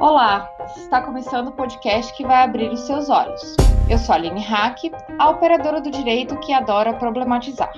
[0.00, 3.54] Olá, está começando o podcast que vai abrir os seus olhos.
[3.86, 7.70] Eu sou a Aline Hack, a operadora do direito que adora problematizar.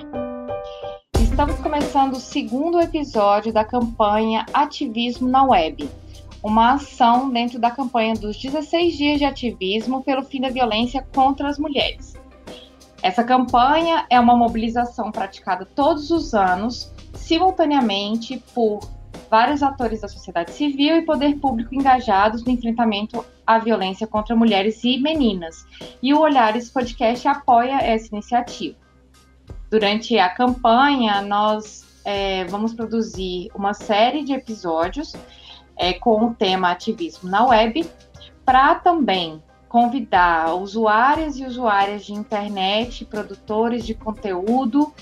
[1.19, 5.89] Estamos começando o segundo episódio da campanha Ativismo na Web,
[6.41, 11.49] uma ação dentro da campanha dos 16 dias de ativismo pelo fim da violência contra
[11.49, 12.13] as mulheres.
[13.01, 18.79] Essa campanha é uma mobilização praticada todos os anos, simultaneamente por
[19.33, 24.83] vários atores da sociedade civil e poder público engajados no enfrentamento à violência contra mulheres
[24.83, 25.65] e meninas.
[26.03, 28.77] E o Olhares Podcast apoia essa iniciativa.
[29.71, 35.15] Durante a campanha, nós é, vamos produzir uma série de episódios
[35.75, 37.89] é, com o tema ativismo na web,
[38.45, 44.93] para também convidar usuários e usuárias de internet, produtores de conteúdo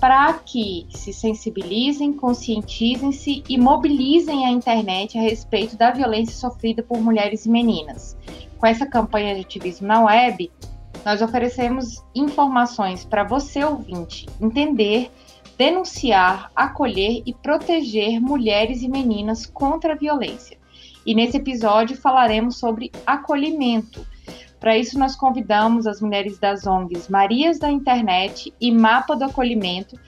[0.00, 6.98] para que se sensibilizem, conscientizem-se e mobilizem a internet a respeito da violência sofrida por
[6.98, 8.16] mulheres e meninas.
[8.58, 10.50] Com essa campanha de ativismo na web,
[11.04, 15.10] nós oferecemos informações para você, ouvinte, entender,
[15.58, 20.58] denunciar, acolher e proteger mulheres e meninas contra a violência.
[21.04, 24.06] E nesse episódio falaremos sobre acolhimento
[24.60, 29.98] para isso, nós convidamos as mulheres das ONGs Marias da Internet e Mapa do Acolhimento,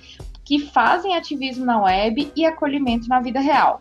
[0.45, 3.81] que fazem ativismo na web e acolhimento na vida real.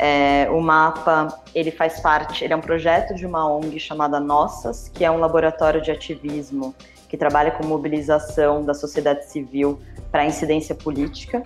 [0.00, 4.88] É, o Mapa, ele faz parte, ele é um projeto de uma ONG chamada Nossas,
[4.88, 6.74] que é um laboratório de ativismo
[7.08, 11.42] que trabalha com mobilização da sociedade civil para incidência política.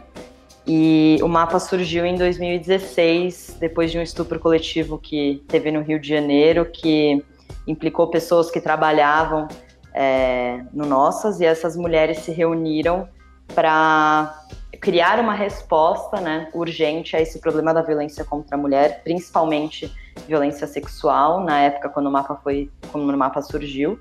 [0.67, 6.01] E o mapa surgiu em 2016, depois de um estupro coletivo que teve no Rio
[6.01, 7.23] de Janeiro, que
[7.67, 9.49] implicou pessoas que trabalhavam
[9.95, 13.09] é, no Nossas e essas mulheres se reuniram
[13.55, 14.35] para
[14.81, 19.93] criar uma resposta né, urgente a esse problema da violência contra a mulher, principalmente
[20.27, 23.99] violência sexual, na época quando o mapa foi, quando o mapa surgiu.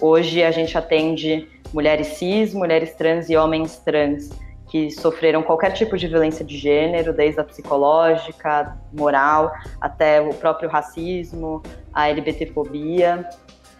[0.00, 4.30] Hoje a gente atende mulheres cis, mulheres trans e homens trans
[4.70, 10.70] que sofreram qualquer tipo de violência de gênero, desde a psicológica, moral, até o próprio
[10.70, 11.60] racismo,
[11.92, 13.28] a LGBTfobia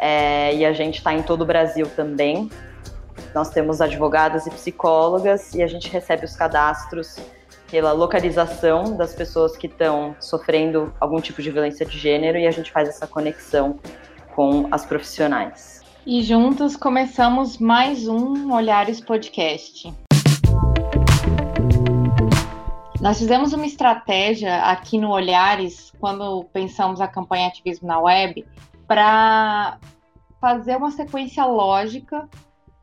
[0.00, 2.50] é, e a gente está em todo o Brasil também.
[3.34, 7.18] Nós temos advogadas e psicólogas e a gente recebe os cadastros
[7.70, 12.50] pela localização das pessoas que estão sofrendo algum tipo de violência de gênero e a
[12.50, 13.78] gente faz essa conexão
[14.34, 15.82] com as profissionais.
[16.06, 19.92] E juntos começamos mais um Olhares Podcast.
[23.00, 28.44] Nós fizemos uma estratégia aqui no Olhares, quando pensamos a campanha Ativismo na Web,
[28.90, 29.78] para
[30.40, 32.28] fazer uma sequência lógica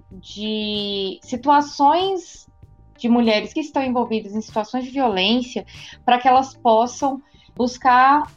[0.09, 2.48] de situações
[2.98, 5.65] de mulheres que estão envolvidas em situações de violência,
[6.06, 7.21] para que elas possam
[7.54, 8.31] buscar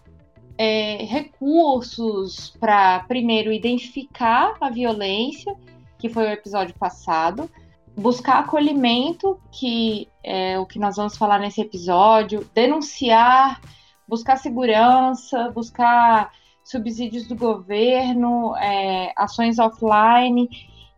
[0.59, 5.55] é, recursos para, primeiro, identificar a violência,
[5.97, 7.49] que foi o episódio passado,
[7.97, 13.61] buscar acolhimento, que é o que nós vamos falar nesse episódio, denunciar,
[14.09, 16.33] buscar segurança, buscar
[16.71, 20.49] subsídios do governo, é, ações offline.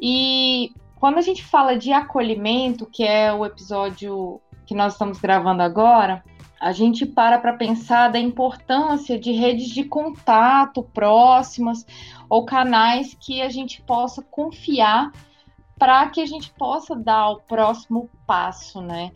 [0.00, 5.62] E quando a gente fala de acolhimento, que é o episódio que nós estamos gravando
[5.62, 6.22] agora,
[6.60, 11.84] a gente para para pensar da importância de redes de contato próximas
[12.28, 15.10] ou canais que a gente possa confiar
[15.76, 19.10] para que a gente possa dar o próximo passo, né?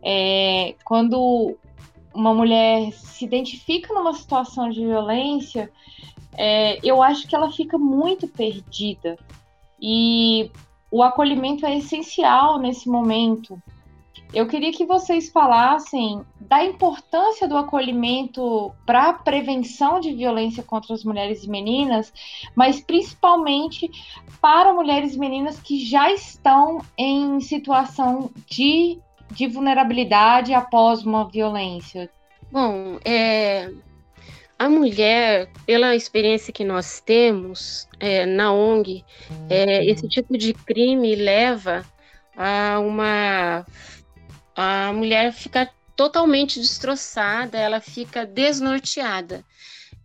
[0.00, 1.58] É, quando
[2.14, 5.70] uma mulher se identifica numa situação de violência,
[6.36, 9.18] é, eu acho que ela fica muito perdida.
[9.80, 10.50] E
[10.90, 13.60] o acolhimento é essencial nesse momento.
[14.32, 20.94] Eu queria que vocês falassem da importância do acolhimento para a prevenção de violência contra
[20.94, 22.12] as mulheres e meninas,
[22.54, 23.90] mas principalmente
[24.40, 28.98] para mulheres e meninas que já estão em situação de,
[29.32, 32.10] de vulnerabilidade após uma violência.
[32.50, 33.70] Bom, é,
[34.58, 39.04] a mulher, pela experiência que nós temos é, na ONG,
[39.50, 41.84] é, esse tipo de crime leva
[42.36, 43.66] a uma
[44.54, 49.44] a mulher fica totalmente destroçada, ela fica desnorteada.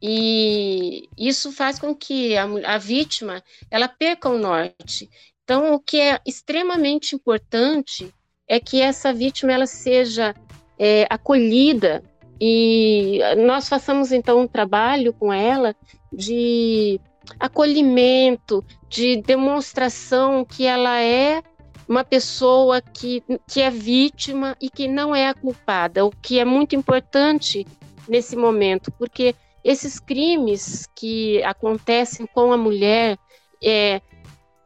[0.01, 5.09] E isso faz com que a, a vítima ela perca o norte.
[5.43, 8.13] Então, o que é extremamente importante
[8.47, 10.35] é que essa vítima ela seja
[10.79, 12.03] é, acolhida
[12.39, 15.75] e nós façamos então um trabalho com ela
[16.13, 16.99] de
[17.39, 21.41] acolhimento, de demonstração que ela é
[21.87, 26.45] uma pessoa que, que é vítima e que não é a culpada, o que é
[26.45, 27.65] muito importante
[28.07, 33.17] nesse momento, porque esses crimes que acontecem com a mulher,
[33.63, 34.01] é,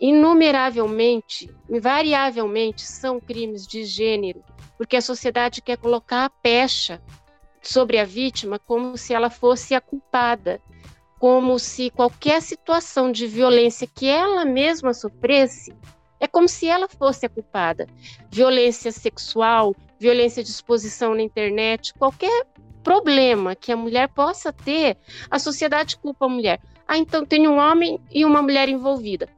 [0.01, 4.43] inumeravelmente, invariavelmente, são crimes de gênero,
[4.75, 6.99] porque a sociedade quer colocar a pecha
[7.61, 10.59] sobre a vítima como se ela fosse a culpada,
[11.19, 15.71] como se qualquer situação de violência que ela mesma sofresse
[16.19, 17.85] é como se ela fosse a culpada.
[18.31, 22.47] Violência sexual, violência de exposição na internet, qualquer
[22.83, 24.97] problema que a mulher possa ter,
[25.29, 26.59] a sociedade culpa a mulher.
[26.87, 29.29] Ah, então tem um homem e uma mulher envolvida.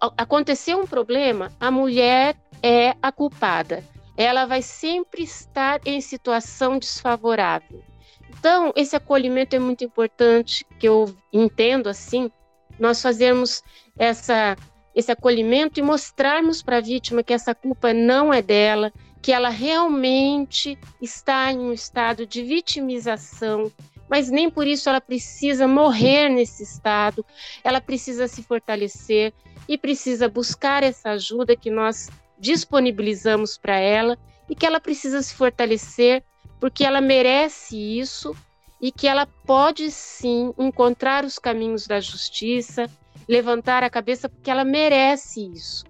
[0.00, 3.84] Aconteceu um problema, a mulher é a culpada.
[4.16, 7.82] Ela vai sempre estar em situação desfavorável.
[8.28, 12.30] Então, esse acolhimento é muito importante, que eu entendo assim,
[12.78, 13.62] nós fazermos
[13.98, 14.56] essa
[14.94, 18.92] esse acolhimento e mostrarmos para a vítima que essa culpa não é dela,
[19.22, 23.70] que ela realmente está em um estado de vitimização,
[24.08, 27.24] mas nem por isso ela precisa morrer nesse estado,
[27.62, 29.32] ela precisa se fortalecer
[29.70, 34.18] e precisa buscar essa ajuda que nós disponibilizamos para ela
[34.48, 36.24] e que ela precisa se fortalecer
[36.58, 38.34] porque ela merece isso
[38.80, 42.90] e que ela pode sim encontrar os caminhos da justiça,
[43.28, 45.84] levantar a cabeça porque ela merece isso.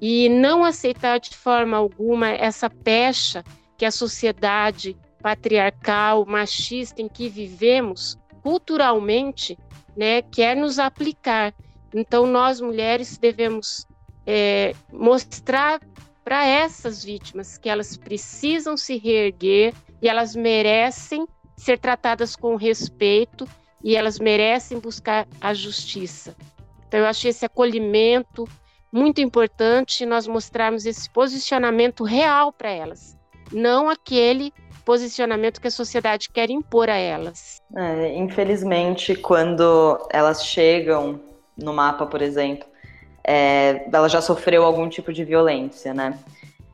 [0.00, 3.42] E não aceitar de forma alguma essa pecha
[3.76, 9.58] que a sociedade patriarcal, machista em que vivemos culturalmente,
[9.96, 11.52] né, quer nos aplicar.
[11.94, 13.86] Então, nós mulheres devemos
[14.26, 15.80] é, mostrar
[16.24, 19.72] para essas vítimas que elas precisam se reerguer
[20.02, 21.26] e elas merecem
[21.56, 23.48] ser tratadas com respeito
[23.82, 26.34] e elas merecem buscar a justiça.
[26.88, 28.48] Então, eu achei esse acolhimento
[28.92, 33.16] muito importante, nós mostrarmos esse posicionamento real para elas,
[33.52, 34.52] não aquele
[34.84, 37.60] posicionamento que a sociedade quer impor a elas.
[37.76, 41.20] É, infelizmente, quando elas chegam
[41.56, 42.66] no mapa, por exemplo,
[43.24, 46.18] é, ela já sofreu algum tipo de violência, né?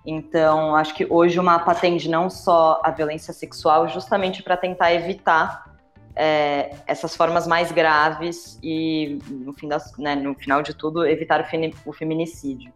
[0.04, 4.92] Então, acho que hoje o mapa atende não só a violência sexual, justamente para tentar
[4.92, 5.72] evitar
[6.16, 11.40] é, essas formas mais graves e, no, fim das, né, no final de tudo, evitar
[11.40, 12.72] o, o feminicídio.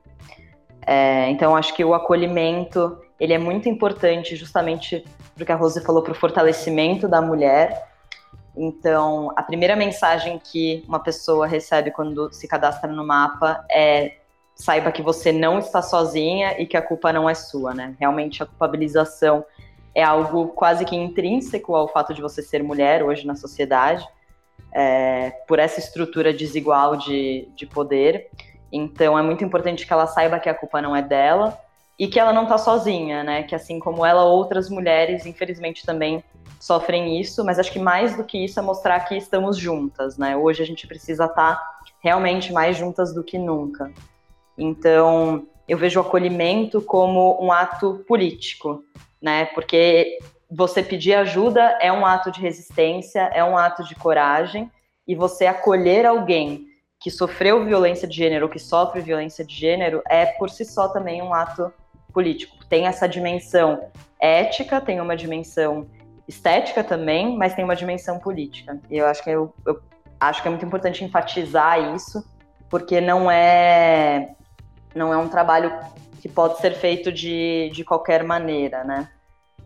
[0.86, 6.02] É, então, acho que o acolhimento ele é muito importante justamente porque a Rose falou
[6.02, 7.95] para o fortalecimento da mulher.
[8.56, 14.16] Então, a primeira mensagem que uma pessoa recebe quando se cadastra no mapa é
[14.54, 17.94] saiba que você não está sozinha e que a culpa não é sua, né?
[18.00, 19.44] Realmente a culpabilização
[19.94, 24.06] é algo quase que intrínseco ao fato de você ser mulher hoje na sociedade,
[24.72, 28.30] é, por essa estrutura desigual de, de poder.
[28.72, 31.58] Então é muito importante que ela saiba que a culpa não é dela
[31.98, 33.42] e que ela não está sozinha, né?
[33.42, 36.22] Que assim como ela, outras mulheres, infelizmente, também
[36.60, 40.36] sofrem isso, mas acho que mais do que isso é mostrar que estamos juntas, né?
[40.36, 43.90] Hoje a gente precisa estar tá realmente mais juntas do que nunca.
[44.58, 48.84] Então, eu vejo o acolhimento como um ato político,
[49.20, 49.46] né?
[49.46, 50.18] Porque
[50.50, 54.70] você pedir ajuda é um ato de resistência, é um ato de coragem,
[55.06, 56.66] e você acolher alguém
[57.00, 60.88] que sofreu violência de gênero ou que sofre violência de gênero é por si só
[60.88, 61.72] também um ato
[62.16, 62.56] político.
[62.66, 65.86] Tem essa dimensão ética, tem uma dimensão
[66.26, 68.80] estética também, mas tem uma dimensão política.
[68.90, 69.78] E eu acho que eu, eu
[70.18, 72.26] acho que é muito importante enfatizar isso,
[72.70, 74.30] porque não é
[74.94, 75.70] não é um trabalho
[76.22, 79.10] que pode ser feito de, de qualquer maneira, né?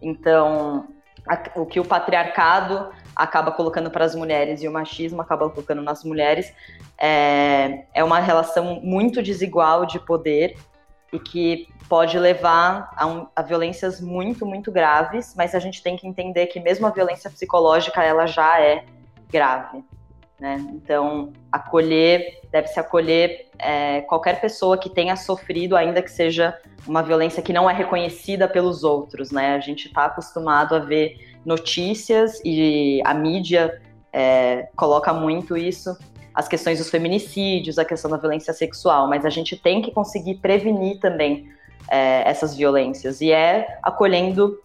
[0.03, 0.89] Então,
[1.29, 5.83] a, o que o patriarcado acaba colocando para as mulheres e o machismo acaba colocando
[5.83, 6.53] nas mulheres
[6.99, 10.57] é, é uma relação muito desigual de poder
[11.13, 15.97] e que pode levar a, um, a, violências muito, muito graves, mas a gente tem
[15.97, 18.85] que entender que mesmo a violência psicológica, ela já é
[19.29, 19.85] grave.
[20.39, 20.57] Né?
[20.73, 27.43] Então, acolher, deve-se acolher é, qualquer pessoa que tenha sofrido, ainda que seja uma violência
[27.43, 29.31] que não é reconhecida pelos outros.
[29.31, 29.55] Né?
[29.55, 33.81] A gente está acostumado a ver notícias e a mídia
[34.13, 35.97] é, coloca muito isso,
[36.41, 40.37] as questões dos feminicídios, a questão da violência sexual, mas a gente tem que conseguir
[40.37, 41.49] prevenir também
[41.89, 44.59] é, essas violências, e é acolhendo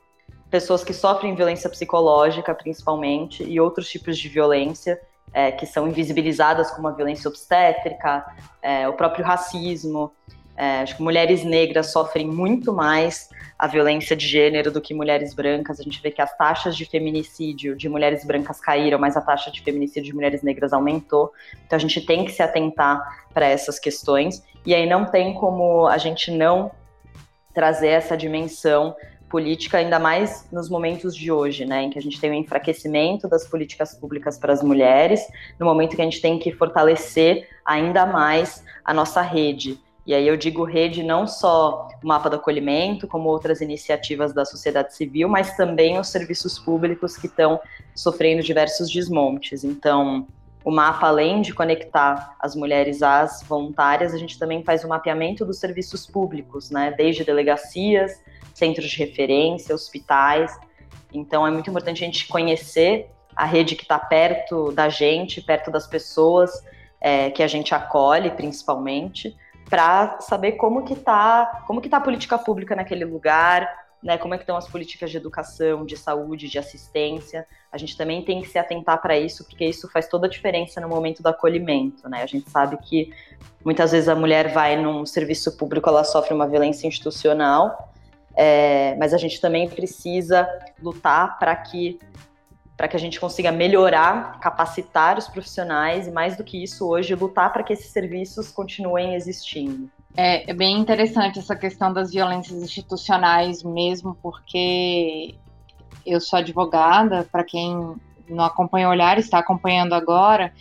[0.49, 4.99] pessoas que sofrem violência psicológica, principalmente, e outros tipos de violência,
[5.33, 8.25] é, que são invisibilizadas como a violência obstétrica,
[8.61, 10.13] é, o próprio racismo.
[10.57, 15.33] É, acho que mulheres negras sofrem muito mais a violência de gênero do que mulheres
[15.33, 15.79] brancas.
[15.79, 19.51] A gente vê que as taxas de feminicídio de mulheres brancas caíram, mas a taxa
[19.51, 21.31] de feminicídio de mulheres negras aumentou.
[21.65, 24.43] Então a gente tem que se atentar para essas questões.
[24.65, 26.71] E aí não tem como a gente não
[27.53, 28.95] trazer essa dimensão
[29.29, 32.37] política, ainda mais nos momentos de hoje, né, em que a gente tem o um
[32.37, 35.21] enfraquecimento das políticas públicas para as mulheres,
[35.59, 39.79] no momento que a gente tem que fortalecer ainda mais a nossa rede.
[40.05, 44.45] E aí eu digo rede não só o mapa do acolhimento, como outras iniciativas da
[44.45, 47.59] sociedade civil, mas também os serviços públicos que estão
[47.95, 49.63] sofrendo diversos desmontes.
[49.63, 50.27] Então,
[50.63, 54.89] o mapa, além de conectar as mulheres às voluntárias, a gente também faz o um
[54.89, 56.93] mapeamento dos serviços públicos, né?
[56.95, 58.21] Desde delegacias,
[58.53, 60.55] centros de referência, hospitais.
[61.13, 65.69] Então é muito importante a gente conhecer a rede que está perto da gente, perto
[65.69, 66.51] das pessoas
[67.01, 69.35] é, que a gente acolhe, principalmente,
[69.69, 73.67] para saber como que está, como que tá a política pública naquele lugar,
[74.05, 77.47] né, como é que estão as políticas de educação, de saúde, de assistência.
[77.71, 80.79] A gente também tem que se atentar para isso, porque isso faz toda a diferença
[80.79, 82.21] no momento do acolhimento, né?
[82.21, 83.11] A gente sabe que
[83.63, 87.91] muitas vezes a mulher vai num serviço público, ela sofre uma violência institucional,
[88.35, 90.47] é, mas a gente também precisa
[90.79, 91.97] lutar para que
[92.77, 97.15] para que a gente consiga melhorar, capacitar os profissionais e mais do que isso hoje
[97.15, 99.89] lutar para que esses serviços continuem existindo.
[100.17, 105.35] É, é, bem interessante essa questão das violências institucionais mesmo, porque
[106.05, 107.95] eu sou advogada, para quem
[108.27, 110.53] não acompanha o Olhar, está acompanhando agora,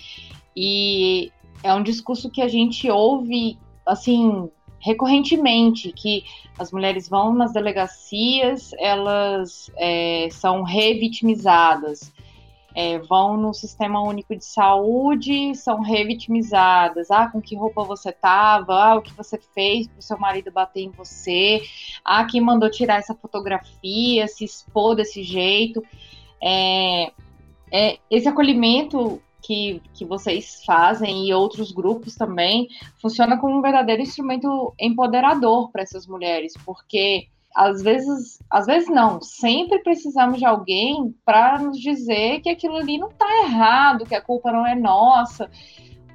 [0.56, 4.50] e é um discurso que a gente ouve, assim,
[4.84, 6.24] recorrentemente que
[6.58, 12.12] as mulheres vão nas delegacias, elas é, são revitimizadas,
[12.74, 17.10] é, vão no sistema único de saúde, são revitimizadas.
[17.10, 18.74] Ah, com que roupa você tava?
[18.74, 21.62] Ah, o que você fez para o seu marido bater em você?
[22.04, 25.82] Ah, quem mandou tirar essa fotografia, se expor desse jeito?
[26.42, 27.10] É,
[27.72, 32.68] é, esse acolhimento que, que vocês fazem e outros grupos também
[33.00, 39.20] funciona como um verdadeiro instrumento empoderador para essas mulheres, porque às vezes, às vezes não,
[39.20, 44.20] sempre precisamos de alguém para nos dizer que aquilo ali não está errado, que a
[44.20, 45.48] culpa não é nossa,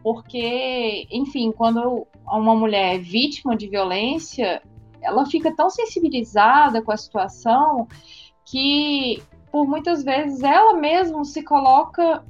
[0.03, 4.61] porque, enfim, quando uma mulher é vítima de violência,
[5.01, 7.87] ela fica tão sensibilizada com a situação
[8.43, 9.21] que,
[9.51, 12.23] por muitas vezes, ela mesma se coloca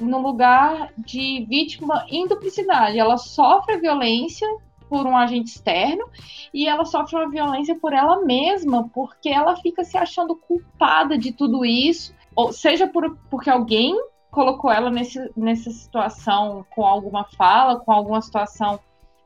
[0.00, 2.98] no lugar de vítima em duplicidade.
[2.98, 4.48] Ela sofre a violência
[4.88, 6.04] por um agente externo
[6.52, 11.32] e ela sofre uma violência por ela mesma, porque ela fica se achando culpada de
[11.32, 13.96] tudo isso, ou seja por, porque alguém
[14.30, 18.80] colocou ela nesse, nessa situação com alguma fala, com alguma situação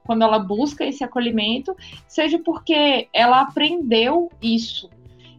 [0.05, 4.89] quando ela busca esse acolhimento, seja porque ela aprendeu isso.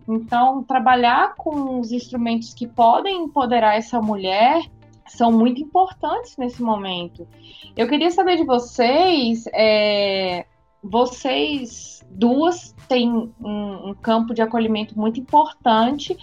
[0.08, 4.62] Então, trabalhar com os instrumentos que podem empoderar essa mulher
[5.08, 7.28] são muito importantes nesse momento.
[7.76, 10.46] Eu queria saber de vocês, é,
[10.84, 16.18] vocês duas têm um, um, campo de acolhimento muito importante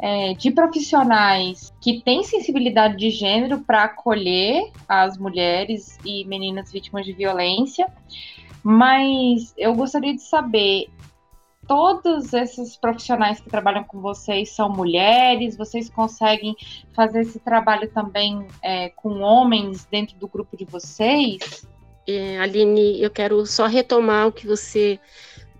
[0.00, 7.04] é, de profissionais que têm sensibilidade de gênero para acolher as mulheres e meninas vítimas
[7.04, 7.86] de violência,
[8.62, 10.88] Mas eu gostaria de saber
[11.68, 15.56] todos esses profissionais que trabalham com vocês são mulheres?
[15.56, 16.56] Vocês conseguem
[16.94, 21.66] fazer esse trabalho também é, com homens dentro do grupo de vocês?
[22.06, 24.98] É, Aline, eu quero só retomar o que você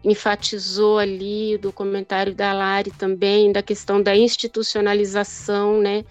[0.03, 6.05] enfatizou ali do comentário da Lari também, da questão da institucionalização, né,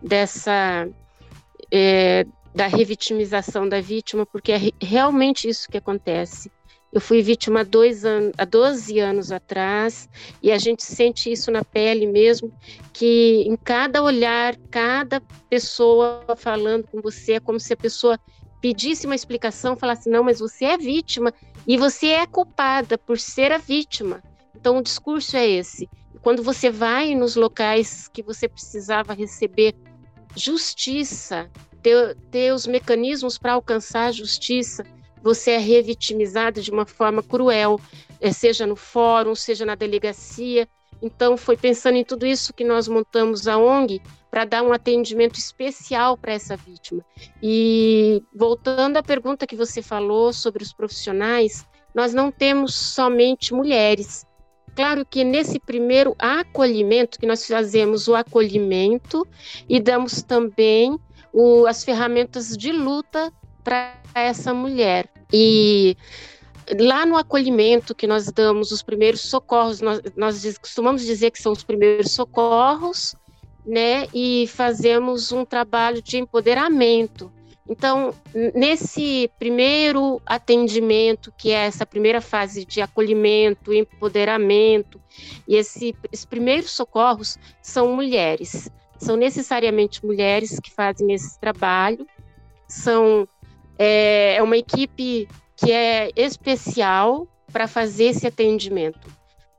[0.00, 0.88] dessa
[1.72, 6.50] é, da revitimização da vítima, porque é realmente isso que acontece.
[6.92, 10.08] Eu fui vítima há, dois anos, há 12 anos atrás,
[10.42, 12.52] e a gente sente isso na pele mesmo,
[12.92, 18.18] que em cada olhar, cada pessoa falando com você, é como se a pessoa
[18.60, 21.32] pedisse uma explicação, falasse, não, mas você é vítima,
[21.66, 24.20] e você é culpada por ser a vítima.
[24.54, 25.88] Então, o discurso é esse.
[26.22, 29.74] Quando você vai nos locais que você precisava receber
[30.36, 31.48] justiça,
[31.82, 34.84] ter, ter os mecanismos para alcançar a justiça,
[35.22, 37.80] você é revitimizado de uma forma cruel,
[38.20, 40.68] é, seja no fórum, seja na delegacia.
[41.02, 45.38] Então, foi pensando em tudo isso que nós montamos a ONG para dar um atendimento
[45.38, 47.04] especial para essa vítima.
[47.42, 54.26] E voltando à pergunta que você falou sobre os profissionais, nós não temos somente mulheres.
[54.74, 59.26] Claro que nesse primeiro acolhimento, que nós fazemos o acolhimento
[59.68, 60.96] e damos também
[61.32, 63.32] o, as ferramentas de luta
[63.64, 65.08] para essa mulher.
[65.32, 65.96] E
[66.78, 71.52] lá no acolhimento que nós damos os primeiros socorros, nós, nós costumamos dizer que são
[71.52, 73.14] os primeiros socorros,
[73.64, 74.06] né?
[74.14, 77.30] E fazemos um trabalho de empoderamento.
[77.68, 78.12] Então,
[78.52, 85.00] nesse primeiro atendimento, que é essa primeira fase de acolhimento, empoderamento,
[85.46, 88.68] e esse, esses primeiros socorros são mulheres.
[88.98, 92.04] São necessariamente mulheres que fazem esse trabalho.
[92.66, 93.28] São
[93.82, 99.08] é, é uma equipe que é especial para fazer esse atendimento.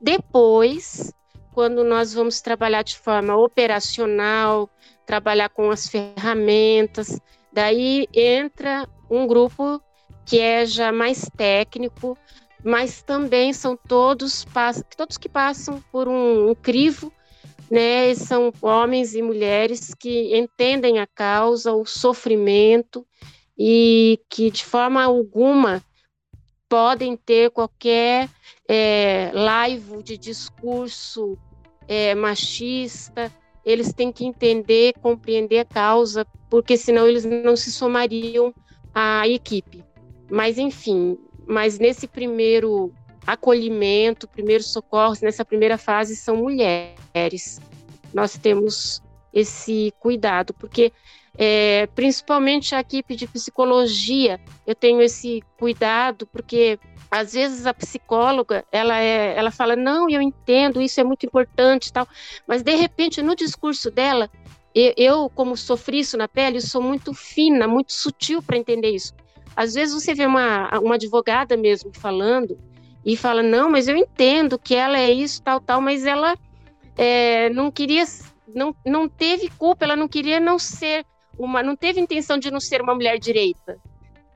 [0.00, 1.12] Depois,
[1.52, 4.70] quando nós vamos trabalhar de forma operacional,
[5.04, 7.20] trabalhar com as ferramentas,
[7.52, 9.82] daí entra um grupo
[10.24, 12.16] que é já mais técnico,
[12.64, 14.46] mas também são todos
[14.96, 17.12] todos que passam por um, um crivo,
[17.68, 18.14] né?
[18.14, 23.04] São homens e mulheres que entendem a causa, o sofrimento
[23.58, 25.82] e que de forma alguma
[26.68, 28.28] podem ter qualquer
[28.68, 31.36] é, laivo de discurso
[31.86, 33.30] é, machista,
[33.64, 38.54] eles têm que entender, compreender a causa, porque senão eles não se somariam
[38.94, 39.84] à equipe.
[40.30, 42.92] Mas, enfim, mas nesse primeiro
[43.26, 47.60] acolhimento, primeiro socorros, nessa primeira fase são mulheres.
[48.12, 50.92] Nós temos esse cuidado, porque
[51.36, 56.78] é, principalmente a equipe de psicologia, eu tenho esse cuidado, porque
[57.10, 61.92] às vezes a psicóloga, ela, é, ela fala, não, eu entendo, isso é muito importante
[61.92, 62.06] tal,
[62.46, 64.30] mas de repente no discurso dela,
[64.74, 69.12] eu, como sofri isso na pele, sou muito fina, muito sutil para entender isso.
[69.54, 72.58] Às vezes você vê uma, uma advogada mesmo falando
[73.04, 76.34] e fala, não, mas eu entendo que ela é isso, tal, tal, mas ela
[76.96, 78.04] é, não queria,
[78.54, 81.04] não, não teve culpa, ela não queria não ser
[81.38, 83.78] uma, não teve intenção de não ser uma mulher direita,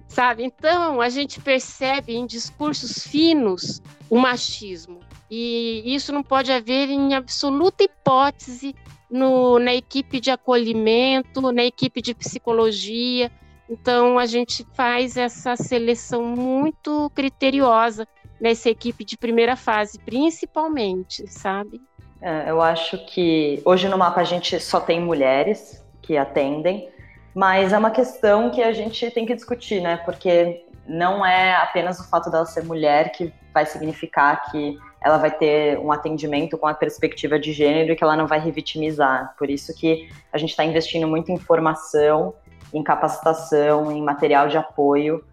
[0.09, 0.45] sabe?
[0.45, 7.15] Então a gente percebe em discursos finos o machismo e isso não pode haver em
[7.15, 8.75] absoluta hipótese
[9.11, 13.31] no, na equipe de acolhimento, na equipe de psicologia.
[13.69, 18.07] Então a gente faz essa seleção muito criteriosa
[18.41, 21.81] nessa equipe de primeira fase, principalmente, sabe?
[22.21, 26.89] É, eu acho que hoje no mapa a gente só tem mulheres, que atendem,
[27.35, 29.97] mas é uma questão que a gente tem que discutir, né?
[29.99, 35.31] Porque não é apenas o fato dela ser mulher que vai significar que ela vai
[35.31, 39.35] ter um atendimento com a perspectiva de gênero e que ela não vai revitimizar.
[39.39, 42.35] Por isso que a gente está investindo muito em formação,
[42.73, 45.25] em capacitação, em material de apoio,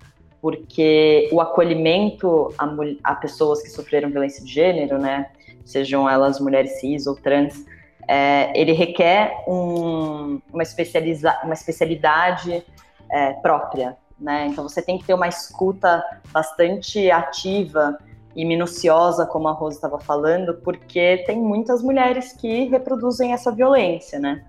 [0.41, 2.67] porque o acolhimento a,
[3.11, 5.29] a pessoas que sofreram violência de gênero, né,
[5.65, 7.65] sejam elas mulheres cis ou trans,
[8.07, 12.63] é, ele requer um, uma, especializa, uma especialidade
[13.11, 14.47] é, própria, né?
[14.47, 17.97] Então você tem que ter uma escuta bastante ativa
[18.35, 24.19] e minuciosa, como a Rosa estava falando, porque tem muitas mulheres que reproduzem essa violência,
[24.19, 24.43] né?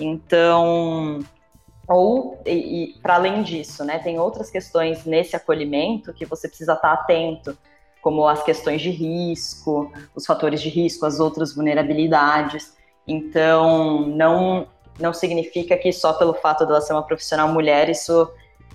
[0.00, 1.20] Então,
[1.88, 6.74] ou e, e para além disso, né, tem outras questões nesse acolhimento que você precisa
[6.74, 7.56] estar atento,
[8.00, 12.76] como as questões de risco, os fatores de risco, as outras vulnerabilidades.
[13.08, 14.68] Então, não,
[15.00, 18.30] não significa que só pelo fato dela ser uma profissional mulher, isso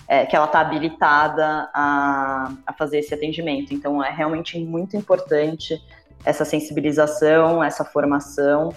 [0.07, 3.73] é, que ela está habilitada a, a fazer esse atendimento.
[3.73, 5.79] Então, é realmente muito importante
[6.25, 8.73] essa sensibilização, essa formação,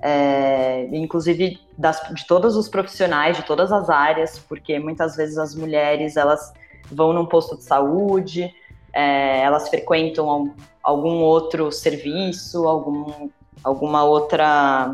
[0.00, 5.54] é, inclusive das, de todos os profissionais, de todas as áreas, porque muitas vezes as
[5.54, 6.52] mulheres elas
[6.90, 8.52] vão num posto de saúde,
[8.92, 13.28] é, elas frequentam algum outro serviço, algum,
[13.66, 14.92] alguma outra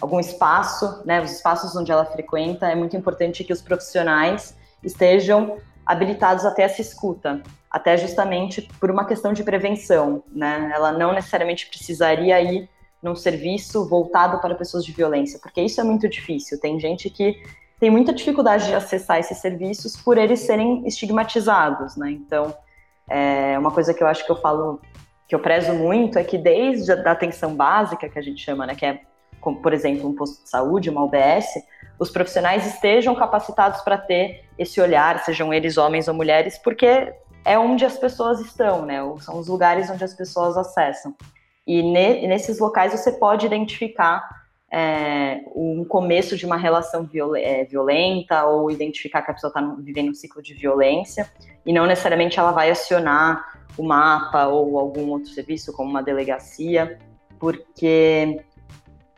[0.00, 5.58] algum espaço, né, os espaços onde ela frequenta, é muito importante que os profissionais estejam
[5.86, 10.72] habilitados até essa escuta, até justamente por uma questão de prevenção, né?
[10.74, 12.68] Ela não necessariamente precisaria ir
[13.00, 16.60] num serviço voltado para pessoas de violência, porque isso é muito difícil.
[16.60, 17.40] Tem gente que
[17.78, 22.10] tem muita dificuldade de acessar esses serviços por eles serem estigmatizados, né?
[22.10, 22.52] Então,
[23.08, 24.80] é uma coisa que eu acho que eu falo,
[25.32, 28.74] que eu prezo muito, é que desde a atenção básica, que a gente chama, né,
[28.74, 29.00] que é,
[29.40, 31.46] como, por exemplo, um posto de saúde, uma UBS,
[31.98, 37.14] os profissionais estejam capacitados para ter esse olhar, sejam eles homens ou mulheres, porque
[37.46, 38.98] é onde as pessoas estão, né?
[39.20, 41.14] São os lugares onde as pessoas acessam.
[41.66, 44.28] E ne, nesses locais você pode identificar
[44.70, 49.62] é, um começo de uma relação viol, é, violenta ou identificar que a pessoa está
[49.78, 51.26] vivendo um ciclo de violência
[51.64, 56.98] e não necessariamente ela vai acionar o mapa ou algum outro serviço, como uma delegacia,
[57.38, 58.44] porque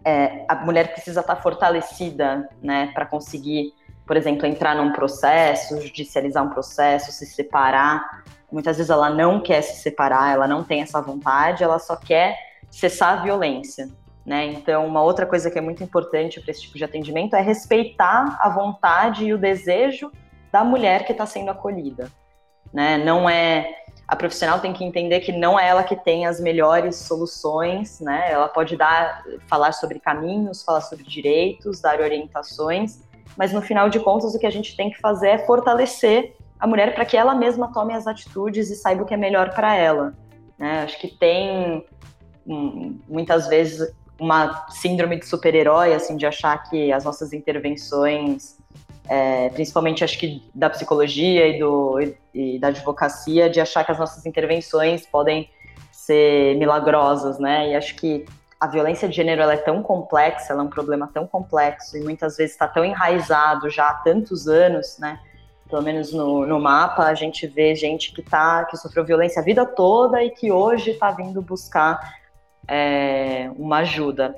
[0.05, 3.73] é, a mulher precisa estar fortalecida né, para conseguir,
[4.07, 9.63] por exemplo, entrar num processo, judicializar um processo, se separar Muitas vezes ela não quer
[9.63, 12.39] se separar, ela não tem essa vontade, ela só quer
[12.71, 13.89] cessar a violência.
[14.25, 14.47] Né?
[14.47, 18.39] Então, uma outra coisa que é muito importante para esse tipo de atendimento é respeitar
[18.41, 20.09] a vontade e o desejo
[20.53, 22.09] da mulher que está sendo acolhida.
[22.73, 22.97] Né?
[22.97, 23.75] Não é
[24.15, 28.31] a profissional tem que entender que não é ela que tem as melhores soluções, né?
[28.31, 33.01] Ela pode dar, falar sobre caminhos, falar sobre direitos, dar orientações,
[33.37, 36.67] mas no final de contas o que a gente tem que fazer é fortalecer a
[36.67, 39.75] mulher para que ela mesma tome as atitudes e saiba o que é melhor para
[39.75, 40.15] ela.
[40.57, 40.83] Né?
[40.85, 41.85] Acho que tem
[42.47, 48.57] hum, muitas vezes uma síndrome de super-herói, assim, de achar que as nossas intervenções,
[49.09, 51.99] é, principalmente acho que da psicologia e, do,
[52.33, 55.49] e da advocacia, de achar que as nossas intervenções podem
[55.93, 57.71] ser milagrosas, né?
[57.71, 58.25] E acho que
[58.59, 62.37] a violência de gênero é tão complexa, ela é um problema tão complexo e muitas
[62.37, 65.19] vezes está tão enraizado já há tantos anos, né?
[65.69, 69.45] pelo menos no, no mapa, a gente vê gente que tá, que sofreu violência a
[69.45, 72.15] vida toda e que hoje está vindo buscar
[72.69, 74.35] é, uma ajuda.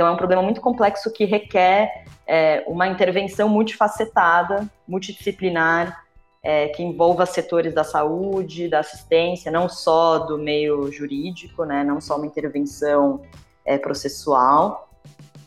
[0.00, 6.06] Então é um problema muito complexo que requer é, uma intervenção multifacetada, multidisciplinar,
[6.42, 12.00] é, que envolva setores da saúde, da assistência, não só do meio jurídico, né, não
[12.00, 13.20] só uma intervenção
[13.62, 14.88] é, processual,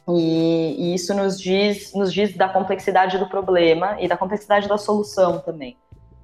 [0.07, 4.77] e, e, isso nos diz, nos diz da complexidade do problema e da complexidade da
[4.77, 5.75] solução também.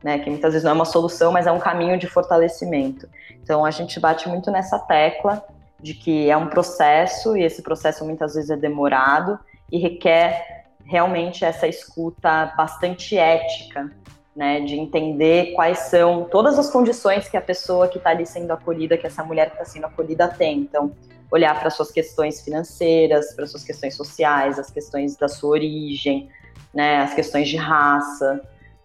[0.04, 3.10] Né, que muitas vezes não é uma solução, mas é um caminho de fortalecimento.
[3.42, 5.44] Então a gente bate muito nessa tecla
[5.82, 9.40] de que é um processo e esse processo muitas vezes é demorado
[9.72, 13.92] e requer realmente essa escuta bastante ética,
[14.36, 18.52] né, de entender quais são todas as condições que a pessoa que está ali sendo
[18.52, 20.60] acolhida, que essa mulher que está sendo acolhida tem.
[20.60, 20.92] Então,
[21.32, 26.30] olhar para suas questões financeiras, para suas questões sociais, as questões da sua origem,
[26.74, 28.42] né, as questões de raça,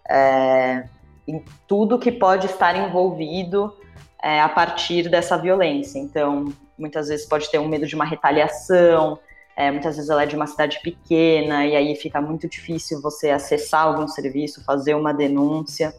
[0.07, 0.83] é,
[1.27, 3.75] em tudo que pode estar envolvido
[4.21, 5.97] é, a partir dessa violência.
[5.97, 9.19] Então, muitas vezes pode ter um medo de uma retaliação,
[9.55, 13.29] é, muitas vezes ela é de uma cidade pequena e aí fica muito difícil você
[13.29, 15.95] acessar algum serviço, fazer uma denúncia.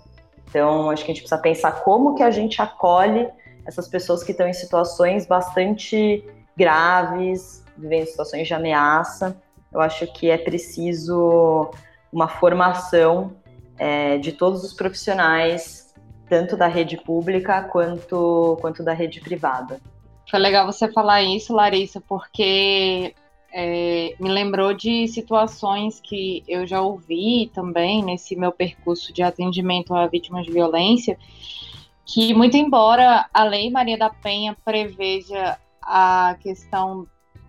[0.49, 3.29] Então, acho que a gente precisa pensar como que a gente acolhe
[3.65, 6.25] essas pessoas que estão em situações bastante
[6.57, 9.37] graves, vivendo situações de ameaça.
[9.73, 11.71] Eu acho que é preciso
[12.13, 13.33] uma formação
[13.79, 15.95] é, de todos os profissionais,
[16.29, 19.81] tanto da rede pública quanto, quanto da rede privada.
[20.31, 23.15] Foi legal você falar isso, Larissa, porque
[23.53, 29.95] é, me lembrou de situações que eu já ouvi também nesse meu percurso de atendimento
[29.95, 31.17] a vítimas de violência,
[32.05, 37.07] que muito embora a Lei Maria da Penha preveja a questão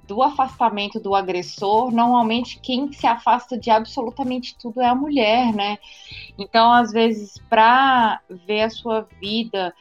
[0.08, 5.78] do afastamento do agressor, normalmente quem se afasta de absolutamente tudo é a mulher, né?
[6.38, 9.74] Então, às vezes, para ver a sua vida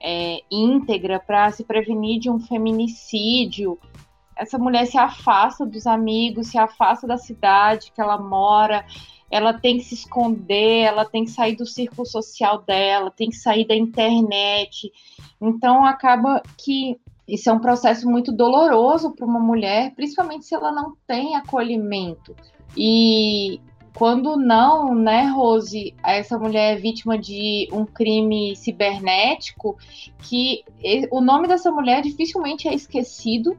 [0.00, 3.78] é, íntegra, para se prevenir de um feminicídio,
[4.36, 8.84] essa mulher se afasta dos amigos, se afasta da cidade que ela mora,
[9.30, 13.36] ela tem que se esconder, ela tem que sair do círculo social dela, tem que
[13.36, 14.90] sair da internet.
[15.40, 20.72] Então, acaba que isso é um processo muito doloroso para uma mulher, principalmente se ela
[20.72, 22.34] não tem acolhimento.
[22.76, 23.60] E
[23.98, 29.76] Quando não, né, Rose, essa mulher é vítima de um crime cibernético,
[30.22, 30.62] que
[31.10, 33.58] o nome dessa mulher dificilmente é esquecido.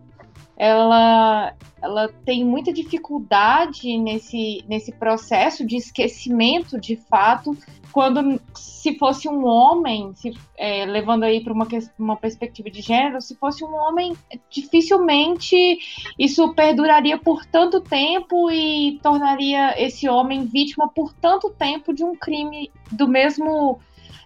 [0.59, 7.57] Ela, ela tem muita dificuldade nesse, nesse processo de esquecimento de fato
[7.93, 11.67] quando se fosse um homem, se, é, levando aí para uma,
[11.97, 14.15] uma perspectiva de gênero, se fosse um homem,
[14.49, 15.79] dificilmente
[16.17, 22.15] isso perduraria por tanto tempo e tornaria esse homem vítima por tanto tempo de um
[22.15, 23.79] crime do mesmo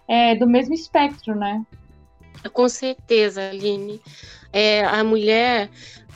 [0.08, 1.63] é, do mesmo espectro, né?
[2.52, 4.02] Com certeza, Aline.
[4.52, 5.69] É, a mulher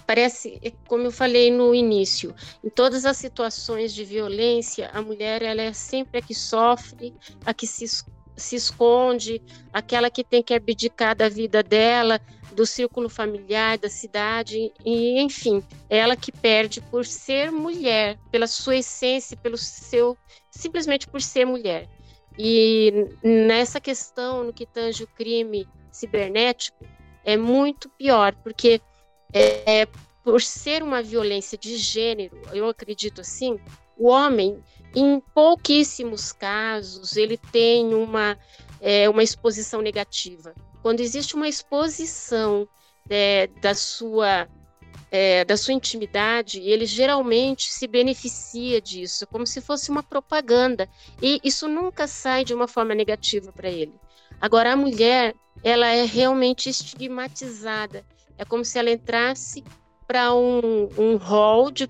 [0.08, 5.41] parece, é, como eu falei no início, em todas as situações de violência, a mulher
[5.41, 7.13] ela é sempre a que sofre,
[7.46, 7.86] a que se,
[8.38, 9.41] se esconde,
[9.74, 12.22] aquela que tem que abdicar da vida dela,
[12.54, 18.78] do círculo familiar, da cidade, e enfim, ela que perde por ser mulher, pela sua
[18.78, 20.17] essência, pelo seu
[20.50, 21.88] simplesmente por ser mulher.
[22.39, 26.86] E nessa questão, no que tange o crime cibernético,
[27.26, 28.80] é muito pior, porque
[29.33, 29.87] é,
[30.23, 33.59] por ser uma violência de gênero, eu acredito assim,
[33.97, 34.61] o homem,
[34.95, 38.37] em pouquíssimos casos, ele tem uma,
[38.81, 40.53] é, uma exposição negativa.
[40.81, 42.67] Quando existe uma exposição
[43.09, 44.47] é, da sua
[45.09, 50.89] é, da sua intimidade, ele geralmente se beneficia disso, como se fosse uma propaganda.
[51.21, 53.93] E isso nunca sai de uma forma negativa para ele.
[54.39, 58.05] Agora, a mulher, ela é realmente estigmatizada.
[58.38, 59.63] É como se ela entrasse
[60.08, 61.88] para um, um hall de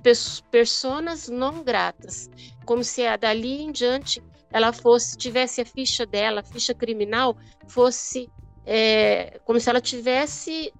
[0.49, 2.29] pessoas não gratas,
[2.65, 7.37] como se a, dali em diante ela fosse tivesse a ficha dela, a ficha criminal
[7.67, 8.29] fosse
[8.65, 10.73] é, como se ela tivesse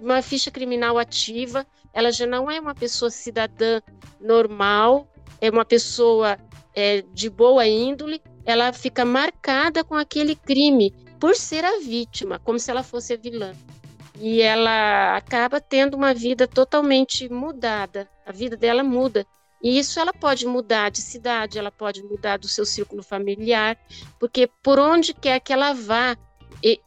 [0.00, 1.66] uma ficha criminal ativa.
[1.94, 3.80] Ela já não é uma pessoa cidadã
[4.20, 5.08] normal,
[5.40, 6.38] é uma pessoa
[6.74, 8.20] é, de boa índole.
[8.44, 13.16] Ela fica marcada com aquele crime por ser a vítima, como se ela fosse a
[13.16, 13.52] vilã
[14.24, 18.08] e ela acaba tendo uma vida totalmente mudada.
[18.24, 19.26] A vida dela muda.
[19.60, 23.76] E isso ela pode mudar de cidade, ela pode mudar do seu círculo familiar,
[24.20, 26.16] porque por onde quer que ela vá,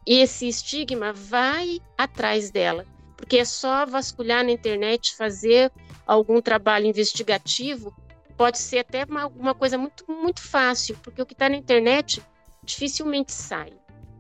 [0.06, 2.86] esse estigma vai atrás dela.
[3.18, 5.70] Porque é só vasculhar na internet, fazer
[6.08, 7.94] algum trabalho investigativo,
[8.38, 12.24] pode ser até uma, uma coisa muito, muito fácil, porque o que está na internet
[12.64, 13.74] dificilmente sai.